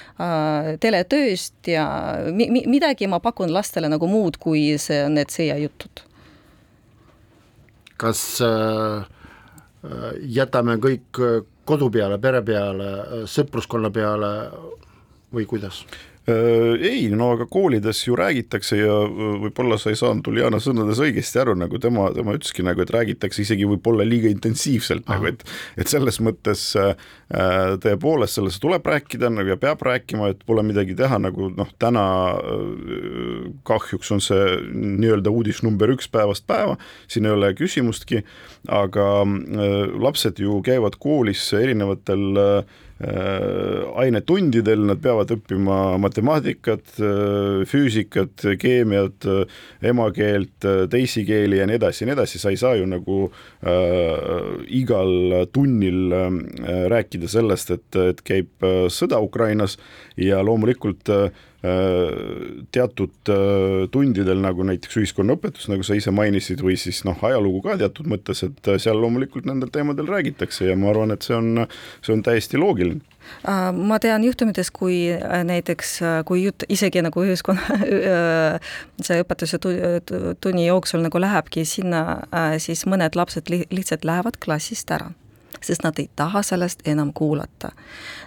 [0.83, 1.87] teletööst ja
[2.31, 6.07] mi-, mi-, midagi ma pakun lastele nagu muud, kui see, need sõjajutud
[8.03, 9.05] kas äh,
[10.27, 11.21] jätame kõik
[11.69, 12.89] kodu peale, pere peale,
[13.31, 14.33] sõpruskonna peale
[15.35, 15.85] või kuidas?
[16.27, 18.95] Ei, no aga koolides ju räägitakse ja
[19.43, 23.43] võib-olla sa ei saanud Uljana sõnades õigesti aru, nagu tema, tema ütleski nagu, et räägitakse
[23.43, 25.17] isegi võib-olla liiga intensiivselt Aha.
[25.19, 26.95] nagu, et et selles mõttes äh,
[27.83, 32.05] tõepoolest sellest tuleb rääkida nagu ja peab rääkima, et pole midagi teha, nagu noh, täna
[32.39, 36.79] äh, kahjuks on see nii-öelda uudis number üks päevast päeva,
[37.11, 38.23] siin ei ole küsimustki,
[38.71, 42.43] aga äh, lapsed ju käivad koolis erinevatel
[43.03, 46.93] ainetundidel, nad peavad õppima matemaatikat,
[47.67, 49.27] füüsikat, keemiat,
[49.83, 54.53] emakeelt, teisi keeli ja nii edasi ja nii edasi, sa ei saa ju nagu äh,
[54.83, 56.29] igal tunnil äh,
[56.93, 59.79] rääkida sellest, et, et käib sõda Ukrainas
[60.17, 61.31] ja loomulikult äh,
[61.63, 63.31] teatud
[63.95, 68.43] tundidel, nagu näiteks ühiskonnaõpetus, nagu sa ise mainisid, või siis noh, ajalugu ka teatud mõttes,
[68.43, 71.67] et seal loomulikult nendel teemadel räägitakse ja ma arvan, et see on,
[72.03, 73.07] see on täiesti loogiline
[73.73, 75.07] ma tean juhtumitest, kui
[75.45, 75.95] näiteks,
[76.27, 77.79] kui jutt isegi nagu ühiskonna
[79.07, 82.23] see õpetuse tunni jooksul nagu lähebki sinna,
[82.63, 85.13] siis mõned lapsed li lihtsalt lähevad klassist ära
[85.63, 87.71] sest nad ei taha sellest enam kuulata.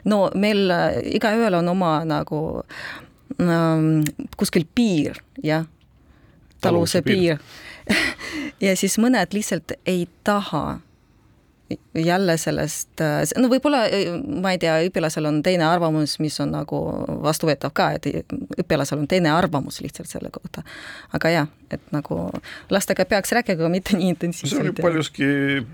[0.06, 0.72] no meil
[1.04, 3.15] igaühel on oma nagu ähm,
[4.38, 5.66] kuskil piir, jah,
[6.62, 8.04] taluvuse piir, piir.
[8.66, 10.80] ja siis mõned lihtsalt ei taha
[11.96, 13.02] jälle sellest,
[13.38, 13.86] no võib-olla
[14.42, 16.82] ma ei tea, õpilasel on teine arvamus, mis on nagu
[17.26, 18.28] vastuvõetav ka, et
[18.62, 20.62] õpilasel on teine arvamus lihtsalt selle kohta.
[21.18, 22.20] aga jah, et nagu
[22.70, 24.54] lastega peaks rääkima, aga mitte nii intensiivselt.
[24.54, 25.30] see on ju paljuski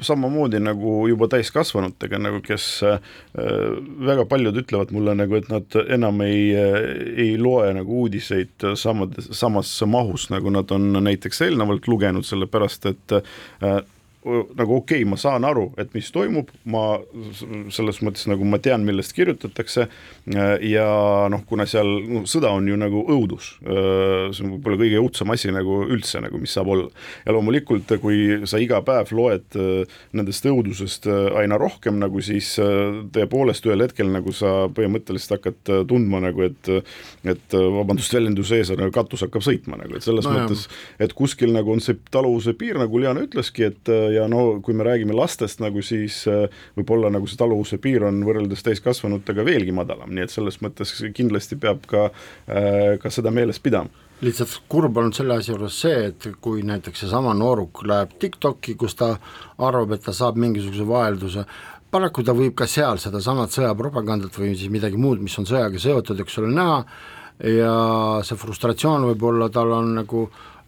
[0.08, 2.99] samamoodi nagu juba täiskasvanutega nagu, kes äh,
[4.08, 9.73] väga paljud ütlevad mulle nagu, et nad enam ei, ei loe nagu uudiseid samad, samas
[9.84, 13.82] mahus, nagu nad on näiteks eelnevalt lugenud, sellepärast et äh,
[14.21, 16.99] nagu okei okay,, ma saan aru, et mis toimub, ma
[17.73, 19.88] selles mõttes nagu ma tean, millest kirjutatakse
[20.67, 20.88] ja
[21.31, 25.53] noh, kuna seal no, sõda on ju nagu õudus, see on võib-olla kõige õudsem asi
[25.53, 26.89] nagu üldse nagu, mis saab olla.
[27.25, 29.57] ja loomulikult, kui sa iga päev loed
[30.13, 31.10] nendest õudusest
[31.41, 32.53] aina rohkem nagu, siis
[33.15, 36.71] tõepoolest ühel hetkel nagu sa põhimõtteliselt hakkad tundma nagu, et
[37.25, 40.67] et vabandust väljenduse ees, aga katus hakkab sõitma nagu, et selles no, mõttes,
[41.01, 44.86] et kuskil nagu on see taluvuse piir, nagu Liana ütleski, et ja no kui me
[44.88, 46.45] räägime lastest nagu siis äh,
[46.78, 51.58] võib-olla nagu see taluvuse piir on võrreldes täiskasvanutega veelgi madalam, nii et selles mõttes kindlasti
[51.62, 52.10] peab ka,
[52.47, 53.91] äh, ka seda meeles pidama.
[54.21, 58.93] Lihtsalt kurb on selle asja juures see, et kui näiteks seesama nooruk läheb TikTok'i, kus
[59.00, 59.15] ta
[59.58, 61.47] arvab, et ta saab mingisuguse vahelduse,
[61.91, 66.21] paraku ta võib ka seal sedasamat sõjapropagandat või siis midagi muud, mis on sõjaga seotud,
[66.21, 66.78] eks ole, näha.
[67.41, 67.74] Ja
[68.21, 70.61] see frustratsioon võib-olla tal on nagu Äh,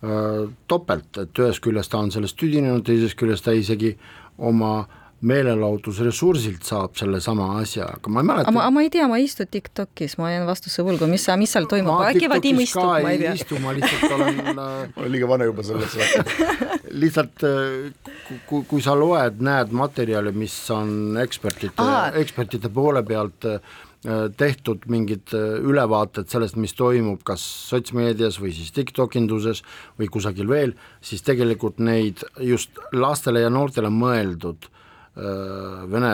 [0.67, 3.93] topelt, et ühest küljest ta on sellest tüdinenud, teisest küljest ta isegi
[4.37, 4.83] oma
[5.23, 8.51] meelelahutusresursilt saab sellesama asja, aga ma ei mäleta.
[8.51, 11.69] aga ma ei tea, ma ei istu TikTokis, ma jään vastuse võlgu, mis, mis seal
[11.71, 13.31] toimub, äkki Vadim istub, ma ei tea.
[13.39, 14.67] istu, ma lihtsalt olen ma
[14.99, 16.25] olen liiga vana juba sellesse
[17.05, 21.87] lihtsalt äh, kui, kui sa loed, näed materjali, mis on ekspertide,
[22.19, 23.92] ekspertide poole pealt äh, Äh,
[24.37, 29.63] tehtud mingid äh, ülevaated sellest, mis toimub kas sotsmeedias või siis TikTokinduses
[29.99, 36.13] või kusagil veel, siis tegelikult neid just lastele ja noortele mõeldud äh, Vene,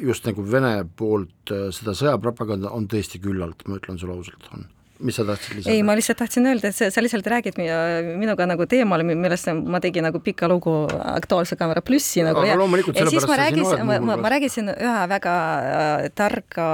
[0.00, 4.64] just nagu Vene poolt seda sõjapropaganda on tõesti küllalt, ma ütlen sulle ausalt, on
[4.98, 5.74] mis sa tahtsid lisada?
[5.74, 7.58] ei, ma lihtsalt tahtsin öelda, et sa, sa lihtsalt räägid
[8.16, 13.06] minuga nagu teemal, millest ma tegin nagu pika lugu Aktuaalse Kaamera plussi nagu ja, ja
[13.10, 16.68] siis ma rääkisin, ma, ma, ma rääkisin ühe väga äh, targa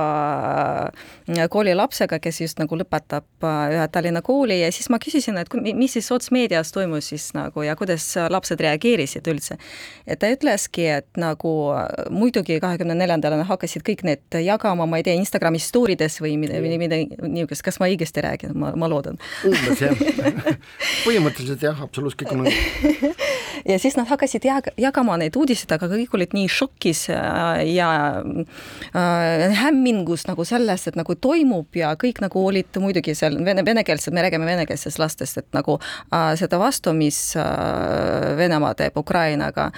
[1.33, 5.51] äh, koolilapsega, kes just nagu lõpetab äh, ühe Tallinna kooli ja siis ma küsisin, et
[5.75, 9.59] mis siis sotsmeedias toimus siis nagu ja kuidas lapsed reageerisid üldse.
[10.07, 11.57] ja ta ütleski, et nagu
[12.11, 16.79] muidugi kahekümne neljandal hakkasid kõik need jagama, ma ei tea, Instagrami story des või midagi,
[16.79, 19.19] midagi niisugust, kas ma õigesti õigesti räägin, ma, ma loodan.
[19.45, 19.97] umbes jah
[21.07, 23.13] põhimõtteliselt jah, absoluutselt kõik on õige.
[23.73, 28.23] ja siis nad hakkasid jag-, jagama neid uudiseid, aga kõik olid nii šokis äh, ja
[28.23, 34.13] äh, hämmingus nagu sellest, et nagu toimub ja kõik nagu olid muidugi seal vene, venekeelsed,
[34.13, 39.71] me räägime venekeelsetest lastest, et nagu äh, seda vastu, mis äh, Venemaa teeb Ukrainaga.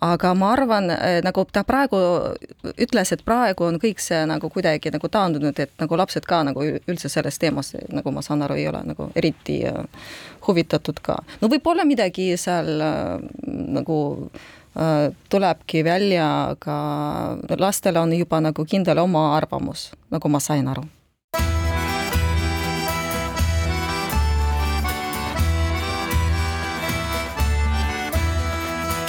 [0.00, 1.98] aga ma arvan äh,, nagu ta praegu
[2.76, 6.62] ütles, et praegu on kõik see nagu kuidagi nagu taandunud, et nagu lapsed ka nagu
[6.62, 9.84] üldse sellest teemast nagu ma saan aru, ei ole nagu eriti äh,
[10.46, 11.18] huvitatud ka.
[11.40, 13.18] no võib-olla midagi seal äh,
[13.78, 13.98] nagu
[14.76, 20.86] äh, tulebki välja, aga lastel on juba nagu kindel oma arvamus, nagu ma sain aru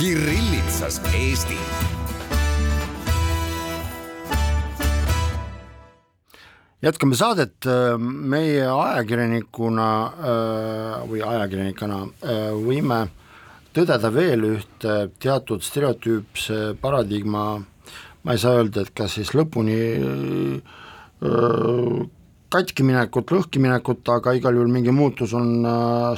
[0.03, 1.82] Kirillitsas Eesti
[6.83, 7.65] jätkame saadet,
[7.99, 13.05] meie ajakirjanikuna äh, või ajakirjanikuna äh, võime
[13.73, 17.45] tõdeda veel ühte teatud stereotüüpse paradigma,
[18.23, 22.01] ma ei saa öelda, et kas siis lõpuni äh,
[22.53, 25.63] katkiminekut, lõhkiminekut, aga igal juhul mingi muutus on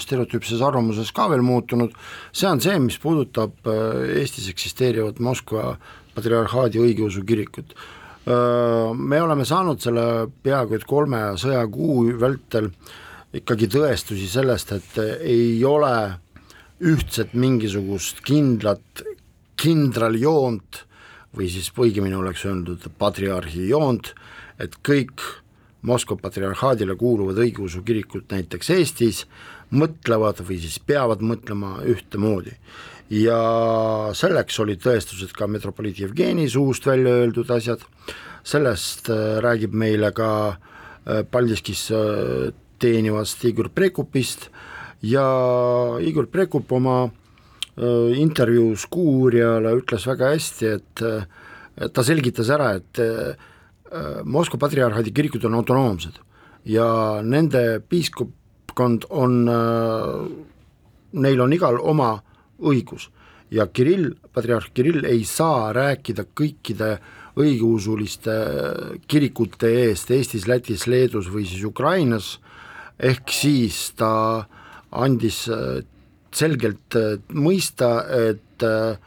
[0.02, 1.94] stereotüüpses arvamuses ka veel muutunud,
[2.36, 5.78] see on see, mis puudutab Eestis eksisteerivat Moskva
[6.18, 7.72] patriarhaadi õigeusu kirikut
[8.26, 10.06] me oleme saanud selle
[10.44, 12.72] peaaegu et kolme sõjakuu vältel
[13.36, 15.94] ikkagi tõestusi sellest, et ei ole
[16.86, 19.04] ühtset mingisugust kindlat
[19.62, 20.82] kindraljoont
[21.36, 24.14] või siis õigemini oleks öeldud patriarhi joont,
[24.60, 25.22] et kõik
[25.86, 29.20] Moskva patriarhaadile kuuluvad õigeusu kirikud näiteks Eestis
[29.70, 32.56] mõtlevad või siis peavad mõtlema ühtemoodi.
[33.14, 33.40] Ja
[34.18, 37.84] selleks olid tõestused ka metropoliit Jevgeni suust välja öeldud asjad,
[38.46, 42.52] sellest äh, räägib meile ka äh, Paldiskis äh,
[42.82, 44.50] teenivast Igor Prekupist.
[45.06, 45.26] Ja
[46.02, 47.06] Igor Prekup oma
[48.16, 53.02] intervjuus Kuuuurijale ütles väga hästi, et ta selgitas ära, et
[54.24, 56.22] Moskva patriarhaadi kirikud on autonoomsed.
[56.72, 56.88] Ja
[57.22, 59.36] nende piiskopkond on,
[61.20, 62.14] neil on igal oma
[62.60, 63.10] õigus.
[63.54, 66.98] Ja Kirill, patriarh Kirill ei saa rääkida kõikide
[67.38, 68.36] õigeusuliste
[69.08, 72.40] kirikute eest Eestis, Lätis, Leedus või siis Ukrainas,
[73.00, 74.48] ehk siis ta
[74.96, 75.46] andis
[76.36, 78.00] selgelt äh, mõista,
[78.30, 78.98] et äh,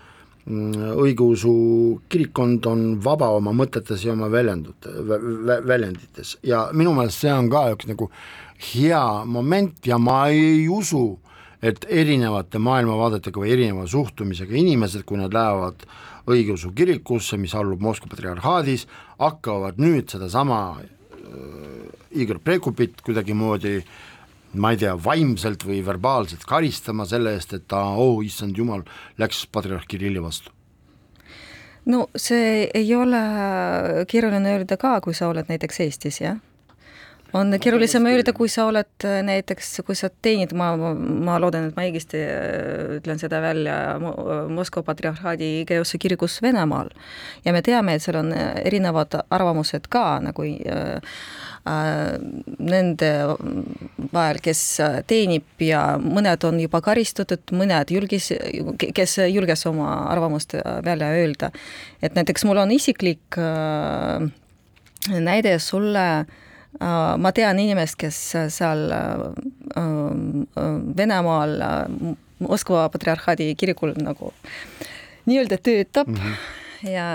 [0.49, 1.53] õigeusu
[2.09, 4.93] kirikkond on vaba oma mõtetes ja oma väljendute,
[5.69, 6.39] väljendites.
[6.43, 8.09] Ja minu meelest see on ka üks nagu
[8.71, 11.19] hea moment ja ma ei usu,
[11.63, 15.87] et erinevate maailmavaadetega või erineva suhtumisega inimesed, kui nad lähevad
[16.29, 18.87] õigeusu kirikusse, mis allub Moskva patriarhaadis,
[19.19, 23.81] hakkavad nüüd sedasama äh, Igor Prekupit kuidagimoodi
[24.57, 28.85] ma ei tea, vaimselt või verbaalselt karistama selle eest, et ta, oh issand jumal,
[29.21, 30.55] läks patriarh Kirilli vastu?
[31.89, 33.21] no see ei ole
[34.09, 36.37] keeruline öelda ka, kui sa oled näiteks Eestis, jah
[37.33, 41.77] on keerulisem öelda, kui sa oled äh, näiteks, kui sa teenid, ma, ma loodan, et
[41.77, 43.77] ma õigesti äh, ütlen seda välja,
[44.53, 46.91] Moskva patriarhaadi Igeosse kirikus Venemaal.
[47.45, 51.21] ja me teame, et seal on äh, erinevad arvamused ka nagu äh,
[51.69, 53.13] nende
[54.13, 54.63] vahel, kes
[55.11, 58.31] teenib ja mõned on juba karistatud, mõned julgis,
[58.97, 60.57] kes julges oma arvamust
[60.87, 61.53] välja öelda.
[62.01, 64.31] et näiteks mul on isiklik äh,
[65.13, 66.48] näide sulle äh, Äh,
[67.19, 68.19] ma tean inimest, kes
[68.55, 69.25] seal äh,
[69.81, 71.59] äh, Venemaal
[72.39, 74.33] Moskva patriarhaadi kirikul nagu
[75.27, 76.91] nii-öelda töötab mm -hmm.
[76.93, 77.07] ja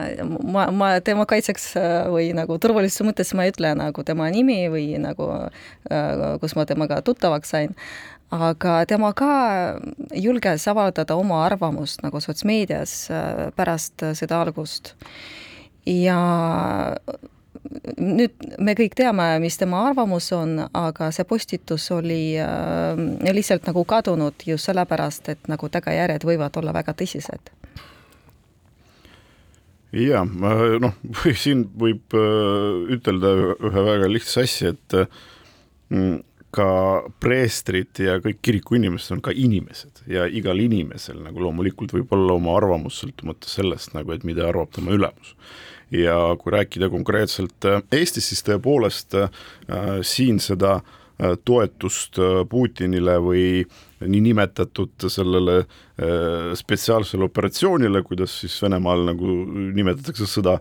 [0.43, 1.75] ma, ma tema kaitseks
[2.11, 5.29] või nagu turvalisuse mõttes ma ei ütle nagu tema nimi või nagu
[6.41, 7.75] kus ma temaga tuttavaks sain,
[8.31, 9.79] aga tema ka
[10.13, 13.07] julges avaldada oma arvamust nagu sotsmeedias
[13.55, 14.95] pärast seda algust.
[15.85, 16.19] ja
[17.97, 22.99] nüüd me kõik teame, mis tema arvamus on, aga see postitus oli äh,
[23.33, 27.53] lihtsalt nagu kadunud just sellepärast, et nagu tagajärjed võivad olla väga tõsised.
[29.93, 30.97] Ja noh,
[31.43, 36.21] siin võib äh, ütelda ühe väga lihtsa asja, et äh,
[36.53, 36.69] ka
[37.21, 42.35] preestrid ja kõik kiriku inimesed on ka inimesed ja igal inimesel nagu loomulikult võib olla
[42.37, 45.33] oma arvamus, sõltumata sellest nagu, et mida arvab tema ülemus
[45.93, 49.29] ja kui rääkida konkreetselt äh, Eestis, siis tõepoolest äh,
[50.01, 52.19] siin seda äh, toetust
[52.49, 53.45] Putinile või
[54.03, 55.61] niinimetatud sellele
[56.59, 59.35] spetsiaalsele operatsioonile, kuidas siis Venemaal nagu
[59.77, 60.57] nimetatakse sõda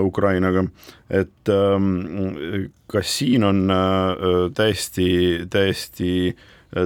[0.00, 0.64] Ukrainaga,
[1.06, 3.60] et ähm, ka siin on
[4.56, 5.06] täiesti,
[5.52, 6.10] täiesti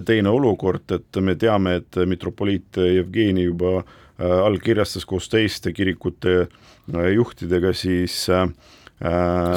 [0.04, 3.78] teine olukord, et me teame, et mitropoliit Jevgeni juba
[4.18, 6.60] allkirjastas koos teiste kirikute äh,
[6.92, 8.48] juhtidega siis äh,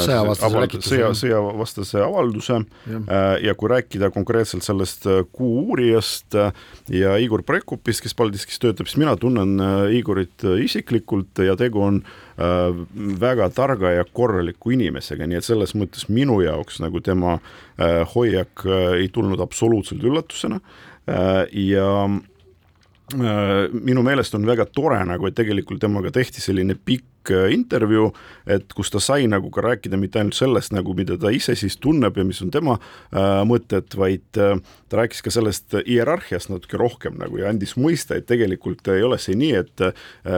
[0.04, 2.60] sõjavastase sõja, sõjavastase avalduse.
[2.90, 3.00] Ja.
[3.00, 6.38] Äh, ja kui rääkida konkreetselt sellest äh, Kuuuurijast
[6.94, 9.60] ja Igor Prekupist, kes Paldiskis töötab, siis mina tunnen
[9.94, 12.02] Igorit isiklikult ja tegu on
[13.18, 17.40] väga targa ja korraliku inimesega, nii et selles mõttes minu jaoks nagu tema
[18.14, 18.62] hoiak
[19.00, 20.60] ei tulnud absoluutselt üllatusena.
[21.58, 21.88] Ja
[23.74, 28.12] minu meelest on väga tore nagu, et tegelikult temaga tehti selline pikk pikk äh, intervjuu,
[28.48, 31.78] et kus ta sai nagu ka rääkida mitte ainult sellest nagu, mida ta ise siis
[31.78, 34.58] tunneb ja mis on tema äh, mõtted, vaid äh,
[34.90, 39.18] ta rääkis ka sellest hierarhiast natuke rohkem nagu ja andis mõista, et tegelikult ei ole
[39.20, 39.94] see nii, et äh,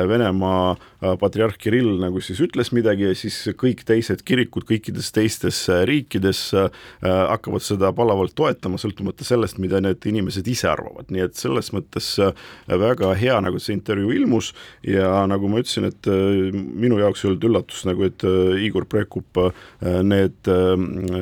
[0.10, 5.84] Venemaa patriarh Kirill nagu siis ütles midagi ja siis kõik teised kirikud kõikides teistes äh,
[5.88, 6.68] riikides äh,
[7.04, 12.12] hakkavad seda palavalt toetama, sõltumata sellest, mida need inimesed ise arvavad, nii et selles mõttes
[12.24, 14.54] äh, väga hea nagu see intervjuu ilmus
[14.88, 18.88] ja nagu ma ütlesin, et äh, minu jaoks ei olnud üllatus nagu, et äh, Igor
[18.90, 19.68] Prekup äh,
[20.04, 20.76] need, äh,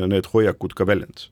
[0.09, 1.31] need hoiakud ka väljendas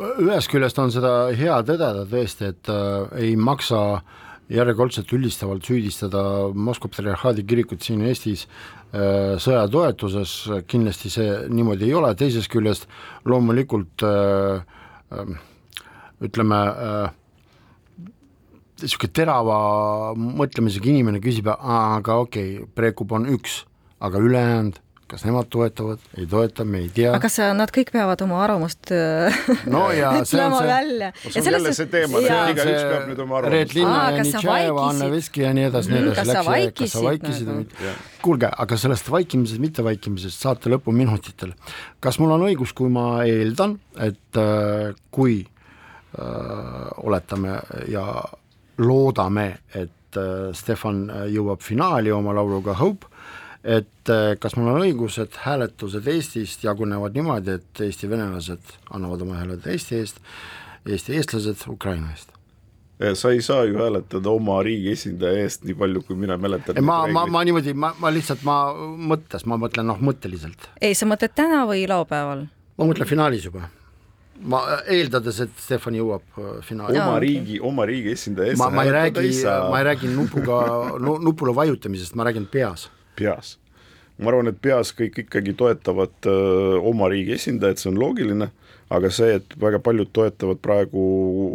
[0.00, 4.02] ühest küljest on seda hea tõdeda tõesti, et äh, ei maksa
[4.52, 6.22] järjekordselt üldistavalt süüdistada
[6.54, 10.34] Moskva patriarhaadi kirikut siin Eestis äh, sõja toetuses,
[10.68, 12.88] kindlasti see niimoodi ei ole, teisest küljest
[13.28, 14.62] loomulikult äh,
[15.16, 15.34] äh,
[16.22, 16.60] ütleme
[18.82, 19.58] niisugune terava
[20.18, 23.62] mõtlemisega inimene küsib, aga okei okay,, Prekub on üks,
[24.02, 24.81] aga ülejäänud
[25.12, 27.12] kas nemad toetavad, ei toeta, me ei tea.
[27.12, 28.92] aga kas nad kõik peavad oma arvamust
[29.70, 31.12] no ja on see, välja.
[31.26, 33.58] see on jälle see teema, et igaüks peab nüüd oma arvamust.
[33.58, 36.18] Reet Linna ja Nitšaeva, Anne Veski ja nii edasi, nii edasi.
[36.22, 36.82] kas sa vaikisid?
[36.86, 37.58] kas sa vaikisid nagu?
[37.58, 37.94] või mitte?
[38.22, 41.54] kuulge, aga sellest vaikimisest, mittevaikimisest saate lõpuminutitel.
[42.02, 46.26] kas mul on õigus, kui ma eeldan, et äh, kui äh,
[47.02, 47.58] oletame
[47.92, 48.06] ja
[48.82, 53.11] loodame, et äh, Stefan jõuab finaali oma lauluga Hope,
[53.64, 59.22] et äh, kas mul on õigus, et hääletused Eestist jagunevad niimoodi, et Eesti venelased annavad
[59.22, 60.22] oma hääled Eesti eest,
[60.86, 62.32] Eesti eestlased Ukraina eest?
[63.14, 66.78] sa ei saa ju hääletada oma riigi esindaja eest nii palju, kui mina mäletan.
[66.84, 68.56] ma, ma, ma niimoodi, ma, ma lihtsalt, ma
[69.10, 70.68] mõttes, ma mõtlen noh, mõtteliselt.
[70.80, 72.46] ei, sa mõtled täna või laupäeval?
[72.78, 73.68] ma mõtlen finaalis juba.
[74.54, 76.98] ma eeldades, et Stefan jõuab äh, finaali.
[77.02, 79.30] oma riigi, oma riigi esindaja eest ma, ma ei räägi,
[79.72, 80.58] ma ei räägi nupuga
[81.02, 82.90] nu, nupule vajutamisest, ma räägin peas.
[83.18, 83.58] Peas.
[84.22, 88.46] ma arvan, et peas kõik ikkagi toetavad öö, oma riigi esindajat, see on loogiline,
[88.92, 91.02] aga see, et väga paljud toetavad praegu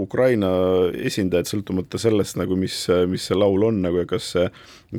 [0.03, 0.49] Ukraina
[0.97, 4.49] esindajat, sõltumata sellest nagu, mis, mis see laul on nagu ja kas see,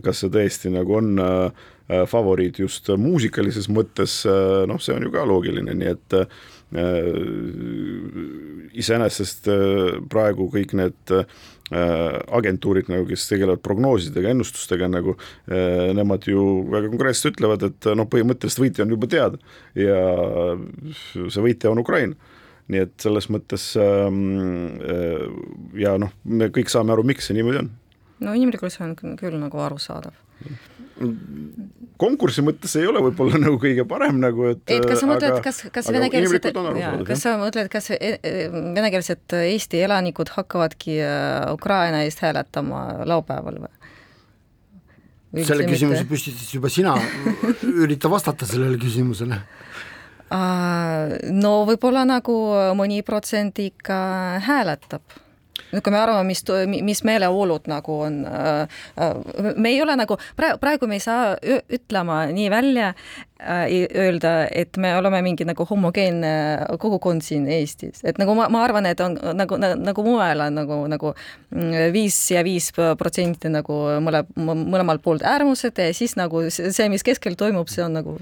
[0.04, 1.66] kas see tõesti nagu on äh,
[2.08, 4.20] favoriit just muusikalises mõttes,
[4.68, 6.26] noh, see on ju ka loogiline, nii et äh,
[8.76, 11.24] iseenesest äh, praegu kõik need äh,
[11.70, 15.16] agentuurid nagu, kes tegelevad prognoosidega, ennustustega nagu,
[15.50, 19.40] äh, nemad ju väga konkreetselt ütlevad, et noh, põhimõtteliselt võitja on juba teada
[19.76, 20.00] ja
[21.28, 22.36] see võitja on Ukraina
[22.68, 25.24] nii et selles mõttes ähm, äh,
[25.80, 27.70] ja noh, me kõik saame aru, miks see niimoodi on.
[28.24, 30.16] no inimlikult see on küll, nagu arusaadav.
[31.98, 35.62] Konkursi mõttes ei ole võib-olla nagu kõige parem nagu, et et kas sa mõtled, kas,
[35.74, 36.50] kas venekeelsed,
[37.08, 43.62] kas sa mõtled, kas e- e- venekeelsed Eesti elanikud hakkavadki äh, Ukraina eest hääletama laupäeval
[43.64, 43.74] või?
[45.44, 46.94] selle küsimuse püstitasid juba sina,
[47.68, 49.40] ürita vastata sellele küsimusele.
[51.42, 52.36] no võib-olla nagu
[52.78, 53.98] mõni protsent ikka
[54.46, 55.02] hääletab.
[55.72, 56.42] No kui me arvame, mis,
[56.86, 58.20] mis meeleolud nagu on,
[59.56, 61.34] me ei ole nagu, praegu, praegu me ei saa
[61.78, 62.92] ütlema nii välja,
[63.38, 66.30] öelda, et me oleme mingi nagu homogeenne
[66.82, 70.78] kogukond siin Eestis, et nagu ma, ma arvan, et on nagu, nagu mujal on nagu,
[70.90, 71.12] nagu
[71.54, 77.06] mm, viis ja viis protsenti nagu mõle, mõlemalt poolt äärmused ja siis nagu see, mis
[77.06, 78.16] keskel toimub, see on nagu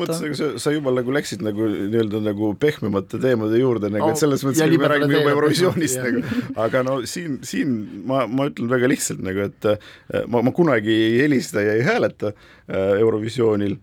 [0.00, 4.18] mõttes nagu sa, sa juba nagu läksid nagu nii-öelda nagu pehmemate teemade juurde nagu, et
[4.18, 6.24] selles mõttes ja nagu me räägime juba Eurovisioonist nagu,
[6.64, 7.78] aga no siin, siin
[8.08, 11.86] ma, ma ütlen väga lihtsalt nagu, et äh, ma, ma kunagi ei helista ja ei
[11.86, 13.74] hääleta äh, Eurovisioonil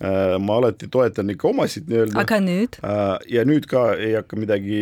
[0.00, 2.78] äh, ma alati toetan ikka omasid nii-öelda aga nüüd?
[2.84, 4.80] Äh, ja nüüd ka ei hakka midagi,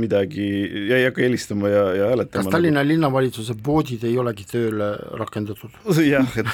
[0.00, 0.48] midagi,
[0.88, 5.78] ei hakka helistama ja, ja hääletama kas Tallinna linnavalitsuse poodid ei olegi tööle rakendatud?
[6.12, 6.52] jah, et,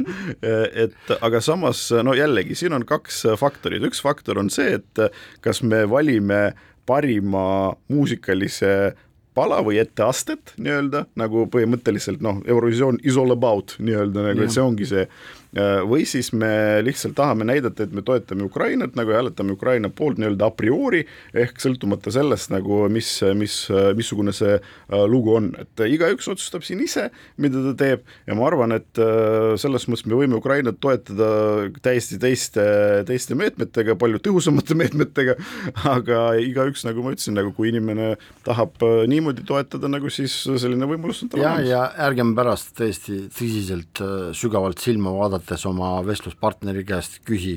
[0.86, 5.06] et aga samas no jällegi, siin on kaks faktorit, üks faktor on see, et
[5.44, 6.50] kas me valime
[6.90, 8.94] parima muusikalise
[9.34, 14.64] pala või etteastet nii-öelda nagu põhimõtteliselt noh, Eurovisioon is all about nii-öelda nagu, et see
[14.64, 15.06] ongi see.
[15.50, 20.46] Või siis me lihtsalt tahame näidata, et me toetame Ukrainat nagu hääletame Ukraina poolt nii-öelda
[20.46, 21.00] a priori
[21.34, 23.56] ehk sõltumata sellest nagu, mis, mis,
[23.98, 27.08] missugune see äh, lugu on, et igaüks otsustab siin ise,
[27.40, 31.30] mida ta teeb ja ma arvan, et äh, selles mõttes me võime Ukrainat toetada
[31.84, 32.64] täiesti teiste,
[33.08, 35.36] teiste meetmetega, palju tõhusamate meetmetega,
[35.90, 38.14] aga igaüks, nagu ma ütlesin, nagu kui inimene
[38.46, 41.70] tahab äh, niimoodi toetada, nagu siis selline võimalus on tal ja, olemas.
[41.70, 47.56] ja ärgem pärast tõesti tõsiselt äh, sügavalt silma vaadates oma vestluspartneri käest küsi,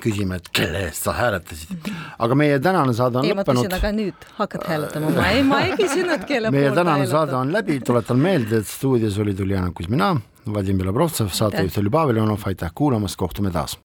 [0.00, 1.90] küsime, et kelle eest sa hääletasid.
[2.18, 3.76] aga meie tänane saade on ei, ma küsin, lõppenud.
[3.76, 7.10] aga nüüd hakkad hääletama, ma ei, ma ei küsinud, kelle meie tänane hääletada.
[7.10, 10.14] saade on läbi, tuletan meelde, et stuudios olid Uljana Kuzmina,
[10.46, 13.78] Vadim Belobrovtsev, saatejuht oli Pavel Jonov, aitäh kuulamast, kohtume taas.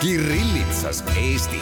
[0.00, 1.60] Kirillitsas Eesti